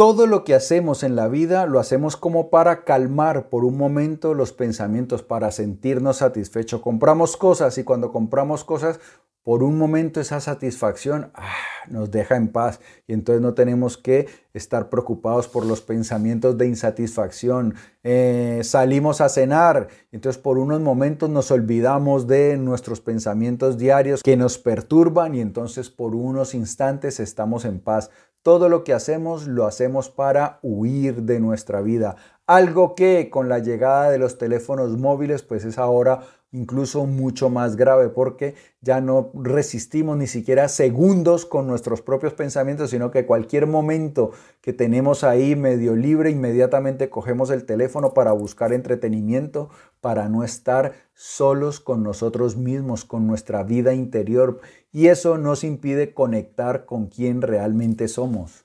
Todo 0.00 0.26
lo 0.26 0.44
que 0.44 0.54
hacemos 0.54 1.02
en 1.02 1.14
la 1.14 1.28
vida 1.28 1.66
lo 1.66 1.78
hacemos 1.78 2.16
como 2.16 2.48
para 2.48 2.84
calmar 2.84 3.50
por 3.50 3.66
un 3.66 3.76
momento 3.76 4.32
los 4.32 4.50
pensamientos, 4.50 5.22
para 5.22 5.50
sentirnos 5.50 6.16
satisfechos. 6.16 6.80
Compramos 6.80 7.36
cosas 7.36 7.76
y 7.76 7.84
cuando 7.84 8.10
compramos 8.10 8.64
cosas 8.64 8.98
por 9.42 9.62
un 9.62 9.76
momento 9.76 10.18
esa 10.18 10.40
satisfacción 10.40 11.30
ah, 11.34 11.50
nos 11.88 12.10
deja 12.10 12.36
en 12.36 12.48
paz 12.48 12.80
y 13.06 13.12
entonces 13.12 13.42
no 13.42 13.52
tenemos 13.52 13.98
que 13.98 14.26
estar 14.54 14.88
preocupados 14.88 15.48
por 15.48 15.66
los 15.66 15.82
pensamientos 15.82 16.56
de 16.56 16.66
insatisfacción. 16.66 17.74
Eh, 18.02 18.60
salimos 18.64 19.20
a 19.20 19.28
cenar, 19.28 19.88
entonces 20.12 20.40
por 20.40 20.58
unos 20.58 20.80
momentos 20.80 21.28
nos 21.28 21.50
olvidamos 21.50 22.26
de 22.26 22.56
nuestros 22.56 23.02
pensamientos 23.02 23.76
diarios 23.76 24.22
que 24.22 24.38
nos 24.38 24.56
perturban 24.56 25.34
y 25.34 25.42
entonces 25.42 25.90
por 25.90 26.14
unos 26.14 26.54
instantes 26.54 27.20
estamos 27.20 27.66
en 27.66 27.80
paz. 27.80 28.10
Todo 28.42 28.70
lo 28.70 28.84
que 28.84 28.94
hacemos 28.94 29.46
lo 29.46 29.66
hacemos 29.66 30.08
para 30.08 30.60
huir 30.62 31.24
de 31.24 31.40
nuestra 31.40 31.82
vida. 31.82 32.16
Algo 32.46 32.94
que 32.94 33.28
con 33.28 33.50
la 33.50 33.58
llegada 33.58 34.10
de 34.10 34.18
los 34.18 34.38
teléfonos 34.38 34.96
móviles 34.96 35.42
pues 35.42 35.64
es 35.66 35.76
ahora 35.76 36.20
incluso 36.52 37.06
mucho 37.06 37.48
más 37.48 37.76
grave 37.76 38.08
porque 38.08 38.54
ya 38.80 39.00
no 39.00 39.30
resistimos 39.34 40.16
ni 40.16 40.26
siquiera 40.26 40.68
segundos 40.68 41.46
con 41.46 41.66
nuestros 41.66 42.02
propios 42.02 42.32
pensamientos, 42.34 42.90
sino 42.90 43.10
que 43.10 43.26
cualquier 43.26 43.66
momento 43.66 44.32
que 44.60 44.72
tenemos 44.72 45.22
ahí 45.22 45.54
medio 45.54 45.94
libre, 45.94 46.30
inmediatamente 46.30 47.08
cogemos 47.08 47.50
el 47.50 47.64
teléfono 47.64 48.14
para 48.14 48.32
buscar 48.32 48.72
entretenimiento, 48.72 49.70
para 50.00 50.28
no 50.28 50.42
estar 50.42 50.94
solos 51.14 51.78
con 51.78 52.02
nosotros 52.02 52.56
mismos, 52.56 53.04
con 53.04 53.26
nuestra 53.26 53.62
vida 53.62 53.94
interior. 53.94 54.60
Y 54.92 55.06
eso 55.08 55.38
nos 55.38 55.62
impide 55.62 56.14
conectar 56.14 56.84
con 56.84 57.06
quien 57.06 57.42
realmente 57.42 58.08
somos. 58.08 58.64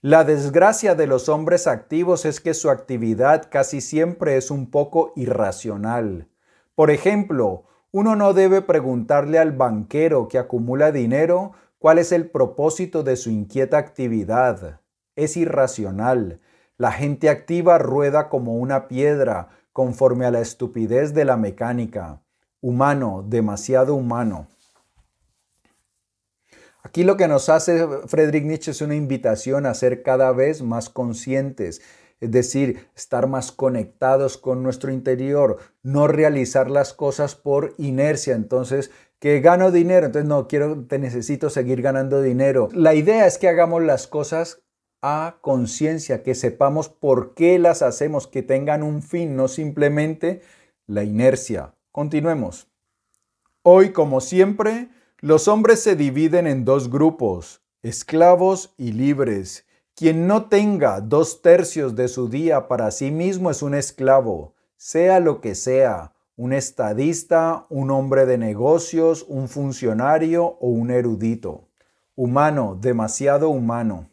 La 0.00 0.24
desgracia 0.24 0.96
de 0.96 1.06
los 1.06 1.28
hombres 1.28 1.68
activos 1.68 2.24
es 2.24 2.40
que 2.40 2.54
su 2.54 2.70
actividad 2.70 3.48
casi 3.50 3.80
siempre 3.80 4.36
es 4.36 4.50
un 4.50 4.68
poco 4.68 5.12
irracional. 5.14 6.31
Por 6.82 6.90
ejemplo, 6.90 7.62
uno 7.92 8.16
no 8.16 8.34
debe 8.34 8.60
preguntarle 8.60 9.38
al 9.38 9.52
banquero 9.52 10.26
que 10.26 10.36
acumula 10.36 10.90
dinero 10.90 11.52
cuál 11.78 11.98
es 11.98 12.10
el 12.10 12.28
propósito 12.28 13.04
de 13.04 13.14
su 13.14 13.30
inquieta 13.30 13.78
actividad. 13.78 14.80
Es 15.14 15.36
irracional. 15.36 16.40
La 16.78 16.90
gente 16.90 17.28
activa 17.28 17.78
rueda 17.78 18.28
como 18.28 18.56
una 18.56 18.88
piedra, 18.88 19.50
conforme 19.72 20.26
a 20.26 20.32
la 20.32 20.40
estupidez 20.40 21.14
de 21.14 21.24
la 21.24 21.36
mecánica. 21.36 22.20
Humano, 22.60 23.24
demasiado 23.28 23.94
humano. 23.94 24.48
Aquí 26.82 27.04
lo 27.04 27.16
que 27.16 27.28
nos 27.28 27.48
hace 27.48 27.86
Friedrich 28.08 28.42
Nietzsche 28.42 28.72
es 28.72 28.80
una 28.80 28.96
invitación 28.96 29.66
a 29.66 29.74
ser 29.74 30.02
cada 30.02 30.32
vez 30.32 30.62
más 30.62 30.90
conscientes 30.90 31.80
es 32.22 32.30
decir, 32.30 32.86
estar 32.94 33.26
más 33.26 33.50
conectados 33.50 34.38
con 34.38 34.62
nuestro 34.62 34.92
interior, 34.92 35.58
no 35.82 36.06
realizar 36.06 36.70
las 36.70 36.94
cosas 36.94 37.34
por 37.34 37.74
inercia. 37.78 38.36
Entonces, 38.36 38.92
que 39.18 39.40
gano 39.40 39.72
dinero, 39.72 40.06
entonces 40.06 40.28
no 40.28 40.46
quiero, 40.46 40.84
te 40.84 41.00
necesito 41.00 41.50
seguir 41.50 41.82
ganando 41.82 42.22
dinero. 42.22 42.68
La 42.74 42.94
idea 42.94 43.26
es 43.26 43.38
que 43.38 43.48
hagamos 43.48 43.82
las 43.82 44.06
cosas 44.06 44.62
a 45.02 45.38
conciencia, 45.40 46.22
que 46.22 46.36
sepamos 46.36 46.88
por 46.88 47.34
qué 47.34 47.58
las 47.58 47.82
hacemos, 47.82 48.28
que 48.28 48.44
tengan 48.44 48.84
un 48.84 49.02
fin, 49.02 49.34
no 49.34 49.48
simplemente 49.48 50.42
la 50.86 51.02
inercia. 51.02 51.74
Continuemos. 51.90 52.68
Hoy, 53.64 53.90
como 53.90 54.20
siempre, 54.20 54.90
los 55.18 55.48
hombres 55.48 55.80
se 55.80 55.96
dividen 55.96 56.46
en 56.46 56.64
dos 56.64 56.88
grupos, 56.88 57.64
esclavos 57.82 58.74
y 58.78 58.92
libres. 58.92 59.66
Quien 59.94 60.26
no 60.26 60.48
tenga 60.48 61.00
dos 61.00 61.42
tercios 61.42 61.94
de 61.94 62.08
su 62.08 62.28
día 62.28 62.66
para 62.66 62.90
sí 62.90 63.10
mismo 63.10 63.50
es 63.50 63.62
un 63.62 63.74
esclavo, 63.74 64.54
sea 64.76 65.20
lo 65.20 65.40
que 65.40 65.54
sea, 65.54 66.14
un 66.36 66.54
estadista, 66.54 67.66
un 67.68 67.90
hombre 67.90 68.24
de 68.24 68.38
negocios, 68.38 69.24
un 69.28 69.48
funcionario 69.48 70.44
o 70.44 70.68
un 70.68 70.90
erudito. 70.90 71.68
Humano, 72.16 72.78
demasiado 72.80 73.50
humano. 73.50 74.10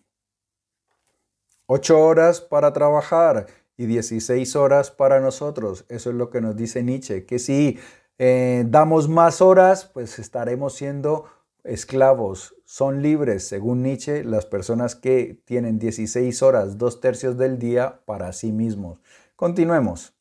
Ocho 1.66 2.00
horas 2.00 2.42
para 2.42 2.74
trabajar 2.74 3.48
y 3.78 3.86
16 3.86 4.56
horas 4.58 4.92
para 4.92 5.22
nosotros. 5.22 5.86
Eso 5.88 6.10
es 6.10 6.16
lo 6.16 6.30
que 6.30 6.42
nos 6.42 6.56
dice 6.58 6.84
Nietzsche, 6.84 7.26
que 7.26 7.40
sí. 7.40 7.80
Eh, 8.18 8.66
damos 8.68 9.08
más 9.08 9.42
horas, 9.42 9.86
pues 9.86 10.20
estaremos 10.20 10.74
siendo 10.74 11.26
esclavos. 11.63 12.56
Son 12.66 13.01
libres, 13.01 13.48
según 13.48 13.84
Nietzsche, 13.84 14.24
las 14.24 14.46
personas 14.46 14.96
que 14.96 15.42
tienen 15.46 15.80
16 15.80 16.42
horas, 16.44 16.78
dos 16.78 17.01
tercios 17.01 17.38
del 17.38 17.60
día 17.60 18.01
para 18.06 18.34
sí 18.34 18.51
mismos. 18.51 19.00
Continuemos. 19.36 20.13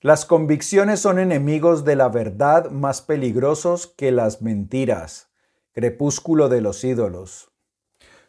Las 0.00 0.26
convicciones 0.26 1.00
son 1.00 1.18
enemigos 1.18 1.84
de 1.84 1.96
la 1.96 2.08
verdad 2.08 2.70
más 2.70 3.00
peligrosos 3.00 3.86
que 3.86 4.12
las 4.12 4.42
mentiras. 4.42 5.28
Crepúsculo 5.72 6.48
de 6.48 6.60
los 6.60 6.84
ídolos. 6.84 7.50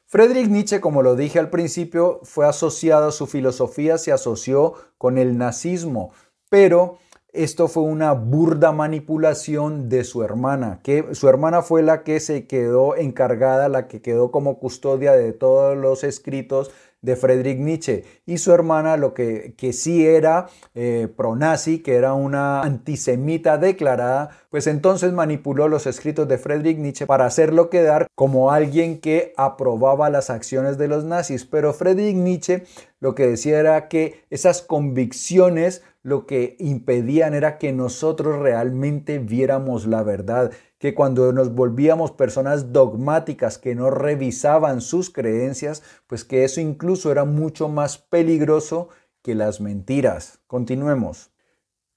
Friedrich 0.06 0.48
Nietzsche, 0.48 0.80
como 0.80 1.02
lo 1.02 1.16
dije 1.16 1.40
al 1.40 1.50
principio, 1.50 2.22
fue 2.24 2.46
asociado, 2.46 3.12
su 3.12 3.28
filosofía 3.28 3.98
se 3.98 4.12
asoció 4.12 4.76
con 4.98 5.18
el 5.18 5.38
nazismo, 5.38 6.12
pero 6.50 7.00
esto 7.36 7.68
fue 7.68 7.84
una 7.84 8.14
burda 8.14 8.72
manipulación 8.72 9.90
de 9.90 10.04
su 10.04 10.24
hermana, 10.24 10.80
que 10.84 11.14
su 11.14 11.28
hermana 11.30 11.62
fue 11.62 11.84
la 11.84 12.04
que 12.04 12.20
se 12.20 12.48
quedó 12.48 12.96
encargada, 12.96 13.70
la 13.70 13.88
que 13.88 14.02
quedó 14.02 14.32
como 14.32 14.60
custodia 14.60 15.14
de 15.14 15.34
todos 15.34 15.78
los 15.78 16.04
escritos 16.04 16.72
de 17.06 17.16
Friedrich 17.16 17.60
Nietzsche 17.60 18.04
y 18.26 18.40
su 18.40 18.52
hermana 18.52 18.98
lo 18.98 19.14
que, 19.14 19.54
que 19.58 19.74
sí 19.74 20.06
era 20.06 20.48
eh, 20.74 21.08
pro-nazi, 21.16 21.80
que 21.80 21.96
era 21.96 22.14
una 22.14 22.62
antisemita 22.62 23.58
declarada, 23.58 24.32
pues 24.50 24.66
entonces 24.66 25.14
manipuló 25.14 25.68
los 25.68 25.86
escritos 25.86 26.28
de 26.28 26.40
Friedrich 26.40 26.78
Nietzsche 26.78 27.06
para 27.06 27.28
hacerlo 27.28 27.70
quedar 27.70 28.08
como 28.16 28.52
alguien 28.52 29.00
que 29.00 29.34
aprobaba 29.38 30.10
las 30.10 30.32
acciones 30.32 30.78
de 30.78 30.88
los 30.88 31.04
nazis. 31.04 31.46
Pero 31.46 31.74
Friedrich 31.74 32.16
Nietzsche 32.16 32.64
lo 33.00 33.14
que 33.14 33.28
decía 33.28 33.60
era 33.60 33.88
que 33.88 34.26
esas 34.32 34.64
convicciones 34.64 35.84
lo 36.06 36.28
que 36.28 36.56
impedían 36.60 37.34
era 37.34 37.58
que 37.58 37.74
nosotros 37.74 38.38
realmente 38.38 39.18
viéramos 39.18 39.88
la 39.88 40.04
verdad, 40.04 40.52
que 40.78 40.94
cuando 40.94 41.34
nos 41.34 41.56
volvíamos 41.56 42.12
personas 42.12 42.72
dogmáticas 42.72 43.58
que 43.58 43.74
no 43.74 43.90
revisaban 43.90 44.82
sus 44.82 45.10
creencias, 45.10 45.82
pues 46.06 46.24
que 46.24 46.44
eso 46.44 46.62
incluso 46.62 47.12
era 47.12 47.26
mucho 47.26 47.70
más 47.70 47.98
peligroso 47.98 48.90
que 49.24 49.34
las 49.34 49.62
mentiras. 49.62 50.42
Continuemos. 50.46 51.32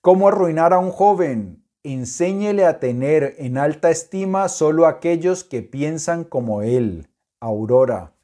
¿Cómo 0.01 0.29
arruinar 0.29 0.73
a 0.73 0.79
un 0.79 0.91
joven? 0.91 1.63
Enséñele 1.83 2.65
a 2.65 2.81
tener 2.81 3.35
en 3.37 3.59
alta 3.59 3.91
estima 3.91 4.49
solo 4.49 4.87
aquellos 4.87 5.45
que 5.45 5.61
piensan 5.61 6.25
como 6.25 6.63
él. 6.63 7.09
Aurora. 7.41 8.15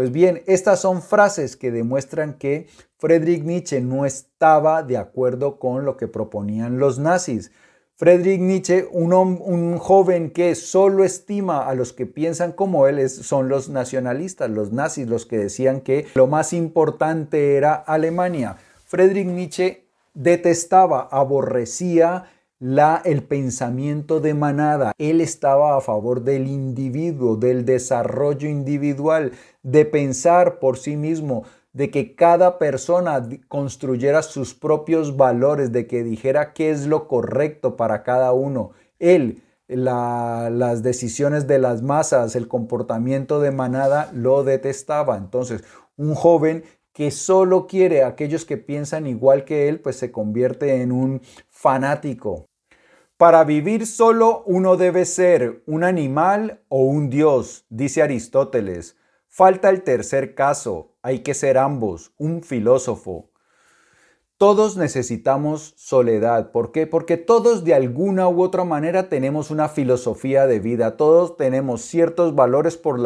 Pues 0.00 0.12
bien, 0.12 0.42
estas 0.46 0.80
son 0.80 1.02
frases 1.02 1.58
que 1.58 1.70
demuestran 1.70 2.38
que 2.38 2.68
Friedrich 2.96 3.42
Nietzsche 3.44 3.82
no 3.82 4.06
estaba 4.06 4.82
de 4.82 4.96
acuerdo 4.96 5.58
con 5.58 5.84
lo 5.84 5.98
que 5.98 6.08
proponían 6.08 6.78
los 6.78 6.98
nazis. 6.98 7.52
Friedrich 7.96 8.40
Nietzsche, 8.40 8.88
un, 8.90 9.76
joven 9.76 10.30
que 10.30 10.54
solo 10.54 11.04
estima 11.04 11.68
a 11.68 11.74
los 11.74 11.92
que 11.92 12.06
piensan 12.06 12.52
como 12.52 12.86
él, 12.86 13.10
son 13.10 13.50
los 13.50 13.68
nacionalistas, 13.68 14.48
los 14.48 14.72
nazis, 14.72 15.06
los 15.06 15.26
que 15.26 15.36
decían 15.36 15.82
que 15.82 16.06
lo 16.14 16.26
más 16.26 16.54
importante 16.54 17.56
era 17.56 17.74
Alemania. 17.74 18.56
Friedrich 18.86 19.26
Nietzsche 19.26 19.84
detestaba, 20.14 21.10
aborrecía 21.10 22.24
la, 22.60 23.00
el 23.04 23.24
pensamiento 23.24 24.20
de 24.20 24.34
manada. 24.34 24.92
Él 24.98 25.20
estaba 25.20 25.76
a 25.76 25.80
favor 25.80 26.22
del 26.22 26.46
individuo, 26.46 27.36
del 27.36 27.64
desarrollo 27.64 28.48
individual, 28.48 29.32
de 29.62 29.86
pensar 29.86 30.58
por 30.60 30.78
sí 30.78 30.96
mismo, 30.96 31.44
de 31.72 31.90
que 31.90 32.14
cada 32.14 32.58
persona 32.58 33.26
construyera 33.48 34.22
sus 34.22 34.54
propios 34.54 35.16
valores, 35.16 35.72
de 35.72 35.86
que 35.86 36.04
dijera 36.04 36.52
qué 36.52 36.70
es 36.70 36.86
lo 36.86 37.08
correcto 37.08 37.76
para 37.76 38.02
cada 38.02 38.32
uno. 38.32 38.72
Él, 38.98 39.42
las 39.66 40.82
decisiones 40.82 41.46
de 41.46 41.60
las 41.60 41.80
masas, 41.80 42.36
el 42.36 42.46
comportamiento 42.46 43.40
de 43.40 43.52
manada, 43.52 44.10
lo 44.12 44.44
detestaba. 44.44 45.16
Entonces, 45.16 45.64
un 45.96 46.14
joven 46.14 46.64
que 46.92 47.10
solo 47.10 47.66
quiere 47.66 48.02
a 48.02 48.08
aquellos 48.08 48.44
que 48.44 48.58
piensan 48.58 49.06
igual 49.06 49.44
que 49.44 49.68
él, 49.68 49.80
pues 49.80 49.96
se 49.96 50.10
convierte 50.10 50.82
en 50.82 50.92
un 50.92 51.22
fanático. 51.48 52.49
Para 53.20 53.44
vivir 53.44 53.86
solo 53.86 54.44
uno 54.46 54.78
debe 54.78 55.04
ser 55.04 55.62
un 55.66 55.84
animal 55.84 56.62
o 56.70 56.84
un 56.84 57.10
dios, 57.10 57.66
dice 57.68 58.00
Aristóteles. 58.00 58.96
Falta 59.28 59.68
el 59.68 59.82
tercer 59.82 60.34
caso, 60.34 60.94
hay 61.02 61.18
que 61.18 61.34
ser 61.34 61.58
ambos, 61.58 62.14
un 62.16 62.42
filósofo. 62.42 63.28
Todos 64.38 64.78
necesitamos 64.78 65.74
soledad. 65.76 66.50
¿Por 66.50 66.72
qué? 66.72 66.86
Porque 66.86 67.18
todos 67.18 67.62
de 67.62 67.74
alguna 67.74 68.26
u 68.26 68.40
otra 68.40 68.64
manera 68.64 69.10
tenemos 69.10 69.50
una 69.50 69.68
filosofía 69.68 70.46
de 70.46 70.58
vida. 70.58 70.96
Todos 70.96 71.36
tenemos 71.36 71.82
ciertos 71.82 72.34
valores 72.34 72.78
por, 72.78 72.98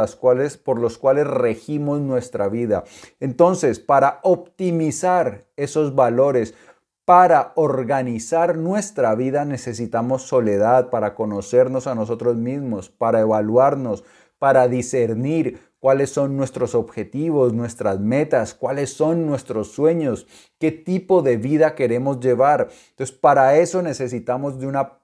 por 0.62 0.79
los 0.79 0.96
cuales 0.96 1.27
regimos 1.27 2.00
nuestra 2.00 2.46
vida. 2.46 2.85
Entonces, 3.18 3.81
para 3.81 4.20
optimizar 4.22 5.48
esos 5.57 5.96
valores, 5.96 6.55
para 7.04 7.52
organizar 7.56 8.56
nuestra 8.56 9.14
vida 9.14 9.44
necesitamos 9.44 10.22
soledad 10.22 10.90
para 10.90 11.14
conocernos 11.14 11.86
a 11.86 11.94
nosotros 11.94 12.36
mismos, 12.36 12.88
para 12.88 13.20
evaluarnos, 13.20 14.04
para 14.38 14.68
discernir 14.68 15.60
cuáles 15.80 16.08
son 16.10 16.36
nuestros 16.36 16.74
objetivos, 16.74 17.52
nuestras 17.52 18.00
metas, 18.00 18.54
cuáles 18.54 18.94
son 18.94 19.26
nuestros 19.26 19.72
sueños, 19.72 20.26
qué 20.58 20.72
tipo 20.72 21.20
de 21.20 21.36
vida 21.36 21.74
queremos 21.74 22.20
llevar. 22.20 22.68
Entonces, 22.90 23.14
para 23.14 23.58
eso 23.58 23.82
necesitamos 23.82 24.58
de 24.58 24.66
una 24.66 25.00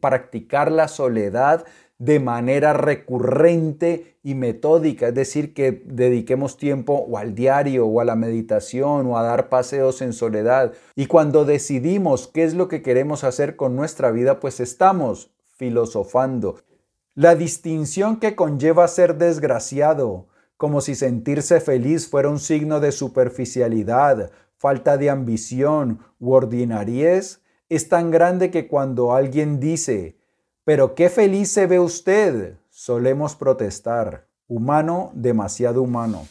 practicar 0.00 0.70
la 0.70 0.88
soledad 0.88 1.64
de 2.02 2.18
manera 2.18 2.72
recurrente 2.72 4.16
y 4.24 4.34
metódica, 4.34 5.08
es 5.08 5.14
decir, 5.14 5.54
que 5.54 5.84
dediquemos 5.86 6.56
tiempo 6.56 6.94
o 6.94 7.16
al 7.16 7.36
diario 7.36 7.86
o 7.86 8.00
a 8.00 8.04
la 8.04 8.16
meditación 8.16 9.06
o 9.06 9.16
a 9.16 9.22
dar 9.22 9.48
paseos 9.48 10.02
en 10.02 10.12
soledad. 10.12 10.72
Y 10.96 11.06
cuando 11.06 11.44
decidimos 11.44 12.26
qué 12.26 12.42
es 12.42 12.54
lo 12.54 12.66
que 12.66 12.82
queremos 12.82 13.22
hacer 13.22 13.54
con 13.54 13.76
nuestra 13.76 14.10
vida, 14.10 14.40
pues 14.40 14.58
estamos 14.58 15.30
filosofando. 15.54 16.56
La 17.14 17.36
distinción 17.36 18.18
que 18.18 18.34
conlleva 18.34 18.88
ser 18.88 19.16
desgraciado, 19.16 20.26
como 20.56 20.80
si 20.80 20.96
sentirse 20.96 21.60
feliz 21.60 22.08
fuera 22.08 22.30
un 22.30 22.40
signo 22.40 22.80
de 22.80 22.90
superficialidad, 22.90 24.32
falta 24.58 24.96
de 24.96 25.08
ambición 25.08 26.00
u 26.18 26.32
ordinariez, 26.32 27.42
es 27.68 27.88
tan 27.88 28.10
grande 28.10 28.50
que 28.50 28.66
cuando 28.66 29.12
alguien 29.14 29.60
dice, 29.60 30.16
pero 30.64 30.94
qué 30.94 31.08
feliz 31.08 31.50
se 31.50 31.66
ve 31.66 31.78
usted. 31.80 32.56
Solemos 32.70 33.34
protestar. 33.34 34.28
Humano, 34.48 35.10
demasiado 35.14 35.82
humano. 35.82 36.26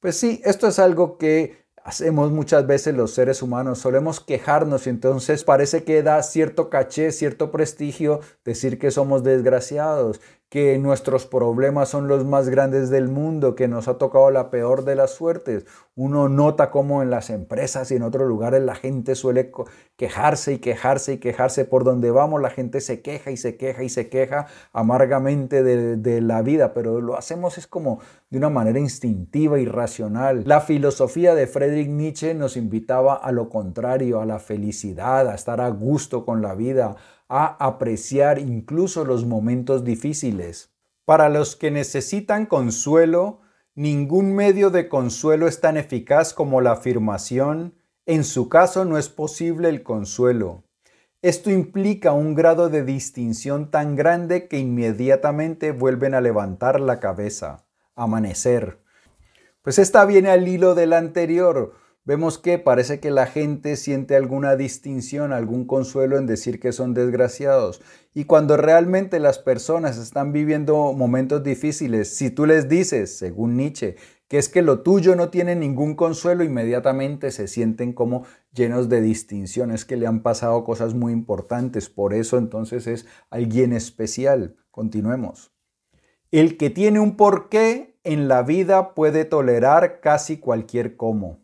Pues 0.00 0.16
sí, 0.16 0.40
esto 0.44 0.68
es 0.68 0.78
algo 0.78 1.16
que 1.18 1.65
hacemos 1.86 2.32
muchas 2.32 2.66
veces 2.66 2.96
los 2.96 3.12
seres 3.12 3.42
humanos. 3.42 3.78
Solemos 3.78 4.18
quejarnos 4.18 4.86
y 4.86 4.90
entonces 4.90 5.44
parece 5.44 5.84
que 5.84 6.02
da 6.02 6.20
cierto 6.24 6.68
caché, 6.68 7.12
cierto 7.12 7.52
prestigio 7.52 8.20
decir 8.44 8.80
que 8.80 8.90
somos 8.90 9.22
desgraciados, 9.22 10.20
que 10.48 10.78
nuestros 10.78 11.26
problemas 11.26 11.88
son 11.88 12.08
los 12.08 12.24
más 12.24 12.48
grandes 12.48 12.90
del 12.90 13.08
mundo, 13.08 13.54
que 13.54 13.68
nos 13.68 13.86
ha 13.86 13.98
tocado 13.98 14.32
la 14.32 14.50
peor 14.50 14.84
de 14.84 14.96
las 14.96 15.12
suertes. 15.12 15.64
Uno 15.94 16.28
nota 16.28 16.72
cómo 16.72 17.02
en 17.02 17.10
las 17.10 17.30
empresas 17.30 17.90
y 17.92 17.96
en 17.96 18.02
otros 18.02 18.28
lugares 18.28 18.62
la 18.62 18.74
gente 18.74 19.14
suele 19.14 19.52
quejarse 19.96 20.54
y 20.54 20.58
quejarse 20.58 21.14
y 21.14 21.18
quejarse. 21.18 21.64
Por 21.64 21.84
donde 21.84 22.10
vamos 22.10 22.42
la 22.42 22.50
gente 22.50 22.80
se 22.80 23.00
queja 23.00 23.30
y 23.30 23.36
se 23.36 23.56
queja 23.56 23.84
y 23.84 23.88
se 23.88 24.08
queja 24.08 24.46
amargamente 24.72 25.62
de, 25.62 25.96
de 25.96 26.20
la 26.20 26.42
vida, 26.42 26.74
pero 26.74 27.00
lo 27.00 27.16
hacemos 27.16 27.58
es 27.58 27.68
como 27.68 28.00
de 28.28 28.38
una 28.38 28.50
manera 28.50 28.78
instintiva 28.78 29.58
y 29.60 29.66
racional. 29.66 30.42
La 30.46 30.60
filosofía 30.60 31.34
de 31.34 31.46
Friedrich 31.46 31.88
Nietzsche 31.88 32.34
nos 32.34 32.56
invitaba 32.56 33.14
a 33.14 33.30
lo 33.30 33.48
contrario, 33.48 34.20
a 34.20 34.26
la 34.26 34.38
felicidad, 34.38 35.28
a 35.28 35.34
estar 35.34 35.60
a 35.60 35.68
gusto 35.68 36.24
con 36.24 36.42
la 36.42 36.54
vida, 36.54 36.96
a 37.28 37.56
apreciar 37.64 38.38
incluso 38.38 39.04
los 39.04 39.24
momentos 39.24 39.84
difíciles. 39.84 40.72
Para 41.04 41.28
los 41.28 41.54
que 41.54 41.70
necesitan 41.70 42.46
consuelo, 42.46 43.40
ningún 43.76 44.34
medio 44.34 44.70
de 44.70 44.88
consuelo 44.88 45.46
es 45.46 45.60
tan 45.60 45.76
eficaz 45.76 46.34
como 46.34 46.60
la 46.60 46.72
afirmación, 46.72 47.74
en 48.06 48.24
su 48.24 48.48
caso 48.48 48.84
no 48.84 48.98
es 48.98 49.08
posible 49.08 49.68
el 49.68 49.82
consuelo. 49.82 50.64
Esto 51.22 51.50
implica 51.50 52.12
un 52.12 52.34
grado 52.34 52.68
de 52.68 52.84
distinción 52.84 53.70
tan 53.70 53.96
grande 53.96 54.48
que 54.48 54.58
inmediatamente 54.58 55.72
vuelven 55.72 56.14
a 56.14 56.20
levantar 56.20 56.80
la 56.80 57.00
cabeza. 57.00 57.65
Amanecer. 57.96 58.78
Pues 59.62 59.80
esta 59.80 60.04
viene 60.04 60.30
al 60.30 60.46
hilo 60.46 60.76
del 60.76 60.92
anterior 60.92 61.74
vemos 62.06 62.38
que 62.38 62.58
parece 62.58 63.00
que 63.00 63.10
la 63.10 63.26
gente 63.26 63.76
siente 63.76 64.16
alguna 64.16 64.56
distinción, 64.56 65.32
algún 65.32 65.66
consuelo 65.66 66.16
en 66.16 66.26
decir 66.26 66.60
que 66.60 66.72
son 66.72 66.94
desgraciados. 66.94 67.82
Y 68.14 68.24
cuando 68.24 68.56
realmente 68.56 69.18
las 69.18 69.38
personas 69.38 69.98
están 69.98 70.32
viviendo 70.32 70.92
momentos 70.92 71.42
difíciles, 71.42 72.16
si 72.16 72.30
tú 72.30 72.46
les 72.46 72.68
dices, 72.68 73.18
según 73.18 73.56
Nietzsche, 73.56 73.96
que 74.28 74.38
es 74.38 74.48
que 74.48 74.62
lo 74.62 74.82
tuyo 74.82 75.16
no 75.16 75.30
tiene 75.30 75.56
ningún 75.56 75.94
consuelo, 75.94 76.44
inmediatamente 76.44 77.30
se 77.32 77.48
sienten 77.48 77.92
como 77.92 78.24
llenos 78.52 78.88
de 78.88 79.00
distinciones, 79.00 79.84
que 79.84 79.96
le 79.96 80.06
han 80.06 80.22
pasado 80.22 80.64
cosas 80.64 80.94
muy 80.94 81.12
importantes. 81.12 81.90
Por 81.90 82.14
eso 82.14 82.38
entonces 82.38 82.86
es 82.86 83.06
alguien 83.30 83.72
especial. 83.72 84.56
Continuemos. 84.70 85.55
El 86.30 86.56
que 86.56 86.70
tiene 86.70 87.00
un 87.00 87.16
porqué 87.16 87.98
en 88.04 88.28
la 88.28 88.42
vida 88.42 88.94
puede 88.94 89.24
tolerar 89.24 90.00
casi 90.00 90.38
cualquier 90.38 90.96
cómo. 90.96 91.40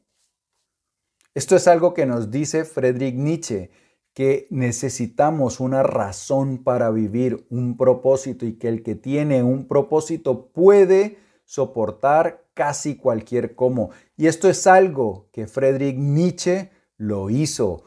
Esto 1.34 1.56
es 1.56 1.66
algo 1.66 1.94
que 1.94 2.06
nos 2.06 2.30
dice 2.30 2.64
Friedrich 2.64 3.14
Nietzsche, 3.14 3.70
que 4.12 4.46
necesitamos 4.50 5.60
una 5.60 5.82
razón 5.82 6.62
para 6.62 6.90
vivir, 6.90 7.46
un 7.48 7.76
propósito 7.76 8.44
y 8.44 8.58
que 8.58 8.68
el 8.68 8.82
que 8.82 8.94
tiene 8.94 9.42
un 9.42 9.66
propósito 9.66 10.48
puede 10.48 11.18
soportar 11.44 12.44
casi 12.54 12.96
cualquier 12.96 13.54
cómo. 13.54 13.90
Y 14.16 14.26
esto 14.26 14.48
es 14.48 14.66
algo 14.66 15.28
que 15.32 15.46
Friedrich 15.46 15.96
Nietzsche 15.96 16.70
lo 16.96 17.30
hizo. 17.30 17.84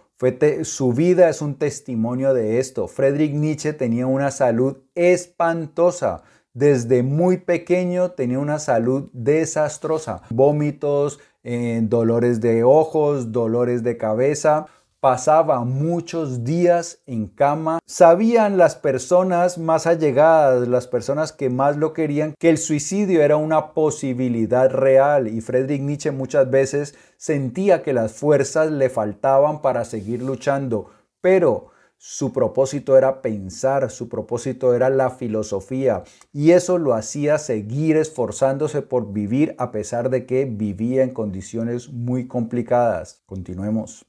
su 0.64 0.94
vida 0.94 1.30
es 1.30 1.42
un 1.42 1.56
testimonio 1.60 2.34
de 2.34 2.60
esto. 2.60 2.88
Friedrich 2.88 3.34
Nietzsche 3.34 3.74
tenía 3.74 4.08
una 4.08 4.32
salud 4.32 4.78
espantosa. 4.96 6.24
Desde 6.56 7.04
muy 7.04 7.36
pequeño 7.36 8.12
tenía 8.12 8.40
una 8.40 8.60
salud 8.60 9.10
desastrosa. 9.12 10.22
Vómitos, 10.30 11.20
eh, 11.44 11.82
dolores 11.84 12.40
de 12.40 12.64
ojos, 12.64 13.34
dolores 13.34 13.84
de 13.84 13.98
cabeza. 13.98 14.68
Pasaba 15.02 15.66
muchos 15.66 16.46
días 16.46 17.00
en 17.08 17.28
cama. 17.28 17.80
Sabían 17.86 18.58
las 18.58 18.78
personas 18.78 19.58
más 19.58 19.86
allegadas, 19.86 20.66
las 20.70 20.88
personas 20.88 21.34
que 21.34 21.50
más 21.50 21.76
lo 21.76 21.92
querían, 21.92 22.34
que 22.40 22.52
el 22.52 22.58
suicidio 22.58 23.22
era 23.22 23.36
una 23.36 23.74
posibilidad 23.74 24.72
real 24.72 25.28
y 25.28 25.42
Friedrich 25.42 25.82
Nietzsche 25.82 26.12
muchas 26.12 26.50
veces 26.50 26.96
sentía 27.18 27.84
que 27.84 27.92
las 27.92 28.14
fuerzas 28.14 28.72
le 28.72 28.90
faltaban 28.90 29.62
para 29.62 29.84
seguir 29.84 30.24
luchando. 30.24 30.90
Pero 31.20 31.75
su 31.98 32.34
propósito 32.34 32.98
era 32.98 33.22
pensar, 33.22 33.90
su 33.90 34.10
propósito 34.10 34.76
era 34.76 34.90
la 34.90 35.10
filosofía 35.10 36.04
y 36.32 36.52
eso 36.52 36.78
lo 36.78 36.94
hacía 36.94 37.38
seguir 37.38 37.98
esforzándose 37.98 38.82
por 38.82 39.12
vivir 39.12 39.56
a 39.58 39.72
pesar 39.72 40.10
de 40.10 40.26
que 40.26 40.46
vivía 40.46 41.04
en 41.04 41.12
condiciones 41.14 41.92
muy 41.92 42.28
complicadas. 42.28 43.24
Continuemos. 43.26 44.06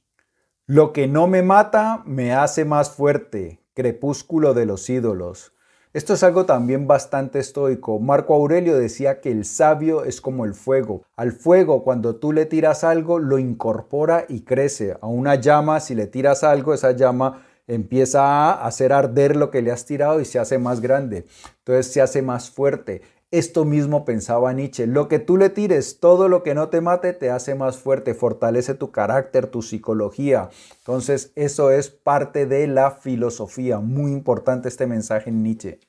Lo 0.65 0.91
que 0.91 1.07
no 1.07 1.27
me 1.27 1.43
mata 1.43 2.03
me 2.05 2.33
hace 2.33 2.65
más 2.65 2.89
fuerte. 2.89 3.61
Crepúsculo 3.73 4.53
de 4.53 4.65
los 4.65 4.89
ídolos. 4.89 5.53
Esto 5.93 6.13
es 6.13 6.21
algo 6.21 6.45
también 6.45 6.85
bastante 6.85 7.39
estoico. 7.39 7.97
Marco 7.99 8.35
Aurelio 8.35 8.77
decía 8.77 9.21
que 9.21 9.31
el 9.31 9.45
sabio 9.45 10.03
es 10.03 10.21
como 10.21 10.45
el 10.45 10.53
fuego. 10.53 11.03
Al 11.15 11.31
fuego, 11.31 11.83
cuando 11.83 12.17
tú 12.17 12.33
le 12.33 12.45
tiras 12.45 12.83
algo, 12.83 13.17
lo 13.17 13.39
incorpora 13.39 14.25
y 14.27 14.41
crece. 14.41 14.97
A 15.01 15.07
una 15.07 15.35
llama, 15.35 15.79
si 15.79 15.95
le 15.95 16.05
tiras 16.05 16.43
algo, 16.43 16.73
esa 16.73 16.91
llama 16.91 17.46
empieza 17.67 18.23
a 18.23 18.65
hacer 18.65 18.93
arder 18.93 19.35
lo 19.35 19.51
que 19.51 19.61
le 19.61 19.71
has 19.71 19.85
tirado 19.85 20.19
y 20.19 20.25
se 20.25 20.39
hace 20.39 20.57
más 20.57 20.81
grande. 20.81 21.25
Entonces 21.59 21.91
se 21.91 22.01
hace 22.01 22.21
más 22.21 22.49
fuerte. 22.49 23.01
Esto 23.29 23.65
mismo 23.65 24.05
pensaba 24.05 24.53
Nietzsche. 24.53 24.87
Lo 24.87 25.09
que 25.09 25.19
tú 25.19 25.35
le 25.35 25.49
tires, 25.49 25.99
todo 25.99 26.29
lo 26.29 26.43
que 26.43 26.55
no 26.55 26.69
te 26.69 26.79
mate, 26.79 27.11
te 27.11 27.29
hace 27.29 27.55
más 27.55 27.77
fuerte, 27.77 28.13
fortalece 28.13 28.73
tu 28.73 28.91
carácter, 28.91 29.47
tu 29.47 29.61
psicología. 29.61 30.49
Entonces 30.79 31.33
eso 31.35 31.69
es 31.71 31.89
parte 31.89 32.45
de 32.45 32.67
la 32.67 32.91
filosofía. 32.91 33.79
Muy 33.79 34.13
importante 34.13 34.69
este 34.69 34.87
mensaje 34.87 35.29
en 35.29 35.43
Nietzsche. 35.43 35.81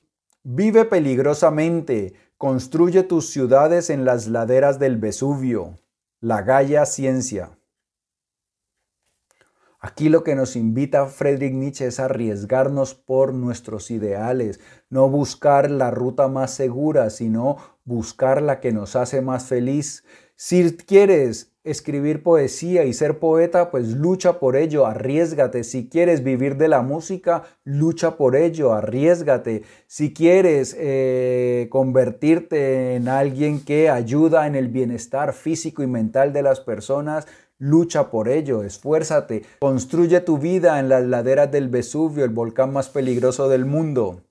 Vive 0.43 0.85
peligrosamente. 0.85 2.15
Construye 2.39 3.05
tus 3.05 3.31
ciudades 3.31 3.89
en 3.89 4.05
las 4.05 4.27
laderas 4.27 4.81
del 4.81 4.97
Vesubio. 4.97 5.79
La 6.21 6.43
Gaia 6.43 6.87
Ciencia. 6.87 7.58
Aquí 9.81 10.09
lo 10.09 10.25
que 10.25 10.35
nos 10.35 10.57
invita 10.57 11.07
Friedrich 11.07 11.53
Nietzsche 11.53 11.87
es 11.87 12.01
arriesgarnos 12.01 12.95
por 12.95 13.33
nuestros 13.33 13.93
ideales, 13.93 14.59
no 14.91 15.09
buscar 15.09 15.71
la 15.71 15.93
ruta 15.93 16.27
más 16.27 16.53
segura, 16.53 17.11
sino 17.11 17.59
buscar 17.85 18.43
la 18.43 18.59
que 18.59 18.73
nos 18.73 18.97
hace 18.97 19.21
más 19.21 19.45
feliz. 19.45 20.03
Si 20.35 20.77
quieres 20.77 21.53
escribir 21.63 22.23
poesía 22.23 22.85
y 22.85 22.93
ser 22.93 23.19
poeta, 23.19 23.71
pues 23.71 23.89
lucha 23.89 24.41
por 24.41 24.57
ello, 24.57 24.87
arriesgate. 24.87 25.65
Si 25.65 25.89
quieres 25.89 26.25
vivir 26.25 26.57
de 26.57 26.69
la 26.69 26.83
música, 26.83 27.45
lucha 27.65 28.17
por 28.17 28.37
ello, 28.37 28.73
arriesgate. 28.73 29.63
Si 29.87 30.13
quieres 30.13 30.75
eh, 30.79 31.69
convertirte 31.71 32.95
en 32.95 33.09
alguien 33.09 33.65
que 33.65 33.91
ayuda 33.91 34.47
en 34.47 34.55
el 34.55 34.69
bienestar 34.69 35.33
físico 35.33 35.83
y 35.83 35.87
mental 35.87 36.33
de 36.33 36.43
las 36.43 36.61
personas, 36.61 37.27
Lucha 37.61 38.09
por 38.11 38.29
ello, 38.29 38.63
esfuérzate, 38.63 39.45
construye 39.59 40.21
tu 40.21 40.39
vida 40.39 40.79
en 40.79 40.89
las 40.89 41.05
laderas 41.05 41.51
del 41.51 41.69
Vesubio, 41.69 42.25
el 42.25 42.31
volcán 42.31 42.73
más 42.73 42.89
peligroso 42.89 43.49
del 43.49 43.65
mundo. 43.65 44.23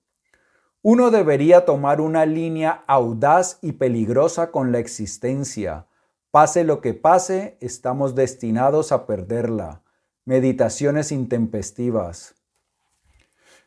Uno 0.82 1.12
debería 1.12 1.66
tomar 1.66 2.00
una 2.00 2.26
línea 2.26 2.86
audaz 2.88 3.60
y 3.62 3.74
peligrosa 3.74 4.52
con 4.52 4.72
la 4.72 4.80
existencia. 4.80 5.88
Pase 6.32 6.64
lo 6.64 6.80
que 6.80 6.94
pase, 6.94 7.58
estamos 7.60 8.16
destinados 8.16 8.94
a 8.94 9.06
perderla. 9.06 9.82
Meditaciones 10.24 11.12
intempestivas. 11.12 12.36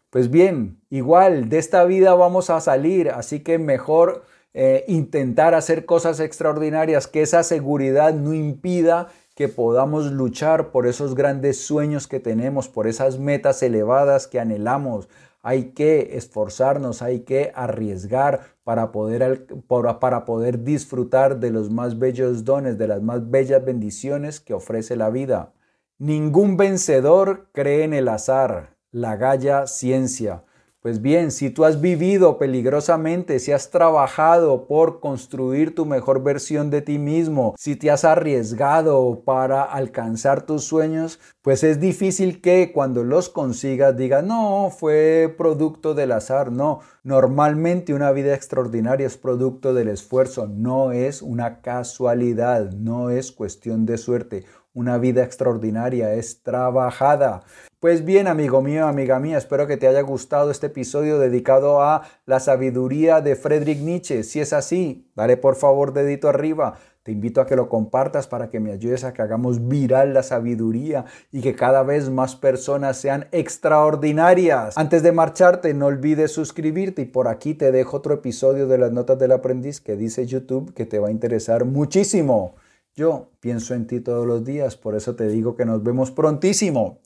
Pues 0.09 0.31
bien, 0.31 0.81
igual 0.88 1.51
de 1.51 1.59
esta 1.59 1.85
vida 1.85 2.14
vamos 2.14 2.49
a 2.49 2.61
salir, 2.61 3.11
así 3.11 3.40
que 3.40 3.59
mejor 3.59 4.25
eh, 4.55 4.85
intentar 4.88 5.55
hacer 5.55 5.85
cosas 5.85 6.18
extraordinarias, 6.18 7.07
que 7.07 7.23
esa 7.23 7.42
seguridad 7.42 8.14
no 8.14 8.35
impida 8.35 9.09
que 9.40 9.48
podamos 9.48 10.12
luchar 10.12 10.70
por 10.70 10.87
esos 10.87 11.14
grandes 11.14 11.64
sueños 11.64 12.07
que 12.07 12.20
tenemos, 12.20 12.68
por 12.68 12.87
esas 12.87 13.18
metas 13.18 13.62
elevadas 13.62 14.26
que 14.26 14.38
anhelamos. 14.38 15.09
Hay 15.40 15.70
que 15.72 16.18
esforzarnos, 16.18 17.00
hay 17.00 17.20
que 17.20 17.50
arriesgar 17.55 18.42
para 18.64 18.92
poder, 18.92 19.46
para 19.66 20.26
poder 20.26 20.62
disfrutar 20.62 21.40
de 21.40 21.48
los 21.48 21.70
más 21.70 21.98
bellos 21.98 22.44
dones, 22.44 22.76
de 22.76 22.87
las 22.87 23.00
más 23.00 23.31
bellas 23.31 23.64
bendiciones 23.64 24.40
que 24.40 24.53
ofrece 24.53 24.94
la 24.94 25.09
vida. 25.09 25.55
Ningún 25.96 26.59
vencedor 26.59 27.48
cree 27.53 27.85
en 27.85 27.94
el 27.94 28.09
azar, 28.09 28.76
la 28.90 29.16
galla 29.16 29.66
ciencia. 29.66 30.44
Pues 30.83 31.03
bien, 31.03 31.31
si 31.31 31.51
tú 31.51 31.66
has 31.66 31.83
vivido 31.83 32.38
peligrosamente, 32.38 33.38
si 33.38 33.53
has 33.53 33.69
trabajado 33.69 34.66
por 34.66 35.01
construir 35.01 35.75
tu 35.75 35.85
mejor 35.85 36.23
versión 36.23 36.71
de 36.71 36.81
ti 36.81 36.99
mismo, 36.99 37.55
si 37.59 37.77
te 37.77 37.90
has 37.90 38.07
arriesgado 38.07 39.23
para 39.23 39.62
alcanzar 39.62 40.47
tus 40.47 40.64
sueños, 40.64 41.21
pues 41.43 41.64
es 41.64 41.81
difícil 41.81 42.40
que 42.40 42.73
cuando 42.73 43.05
los 43.05 43.29
consigas 43.29 43.95
digas, 43.95 44.25
no, 44.25 44.71
fue 44.71 45.35
producto 45.37 45.93
del 45.93 46.12
azar. 46.12 46.51
No, 46.51 46.81
normalmente 47.05 47.93
una 47.93 48.11
vida 48.12 48.35
extraordinaria 48.35 49.07
es 49.07 49.19
producto 49.19 49.75
del 49.75 49.88
esfuerzo, 49.88 50.47
no 50.47 50.93
es 50.93 51.21
una 51.21 51.61
casualidad, 51.61 52.73
no 52.73 53.11
es 53.11 53.33
cuestión 53.33 53.85
de 53.85 53.99
suerte. 53.99 54.47
Una 54.73 54.97
vida 54.97 55.25
extraordinaria 55.25 56.14
es 56.14 56.43
trabajada. 56.43 57.43
Pues 57.81 58.05
bien, 58.05 58.29
amigo 58.29 58.61
mío, 58.61 58.87
amiga 58.87 59.19
mía, 59.21 59.38
espero 59.38 59.66
que 59.66 59.79
te 59.79 59.88
haya 59.88 60.03
gustado 60.03 60.51
este 60.51 60.66
episodio 60.66 61.19
dedicado 61.19 61.81
a 61.81 62.03
la 62.27 62.38
sabiduría 62.38 63.23
de 63.23 63.37
Friedrich 63.37 63.79
Nietzsche. 63.79 64.23
Si 64.23 64.38
es 64.38 64.53
así, 64.53 65.11
dale 65.16 65.38
por 65.38 65.57
favor 65.57 65.95
dedito 65.95 66.29
arriba. 66.29 66.75
Te 67.03 67.11
invito 67.11 67.40
a 67.40 67.47
que 67.47 67.57
lo 67.57 67.71
compartas 67.71 68.27
para 68.27 68.51
que 68.51 68.61
me 68.61 68.73
ayudes 68.73 69.03
a 69.05 69.14
que 69.14 69.23
hagamos 69.23 69.66
viral 69.66 70.12
la 70.12 70.23
sabiduría 70.23 71.07
y 71.33 71.40
que 71.40 71.55
cada 71.55 71.83
vez 71.83 72.11
más 72.11 72.37
personas 72.37 72.99
sean 72.99 73.29
extraordinarias. 73.33 74.77
Antes 74.77 75.03
de 75.03 75.12
marcharte, 75.12 75.73
no 75.73 75.87
olvides 75.87 76.33
suscribirte 76.33 77.01
y 77.01 77.07
por 77.07 77.29
aquí 77.29 77.55
te 77.55 77.73
dejo 77.73 77.97
otro 77.97 78.12
episodio 78.12 78.69
de 78.69 78.77
las 78.77 78.93
notas 78.93 79.19
del 79.19 79.33
aprendiz 79.33 79.81
que 79.81 79.97
dice 79.97 80.27
YouTube 80.27 80.75
que 80.75 80.85
te 80.85 80.99
va 80.99 81.09
a 81.09 81.12
interesar 81.12 81.64
muchísimo. 81.64 82.57
Yo 82.95 83.31
pienso 83.40 83.73
en 83.73 83.87
ti 83.87 84.01
todos 84.01 84.27
los 84.27 84.45
días, 84.45 84.77
por 84.77 84.97
eso 84.97 85.16
te 85.16 85.29
digo 85.29 85.57
que 85.57 85.64
nos 85.64 85.83
vemos 85.83 86.11
prontísimo. 86.11 86.99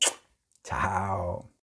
Ciao. 0.65 1.54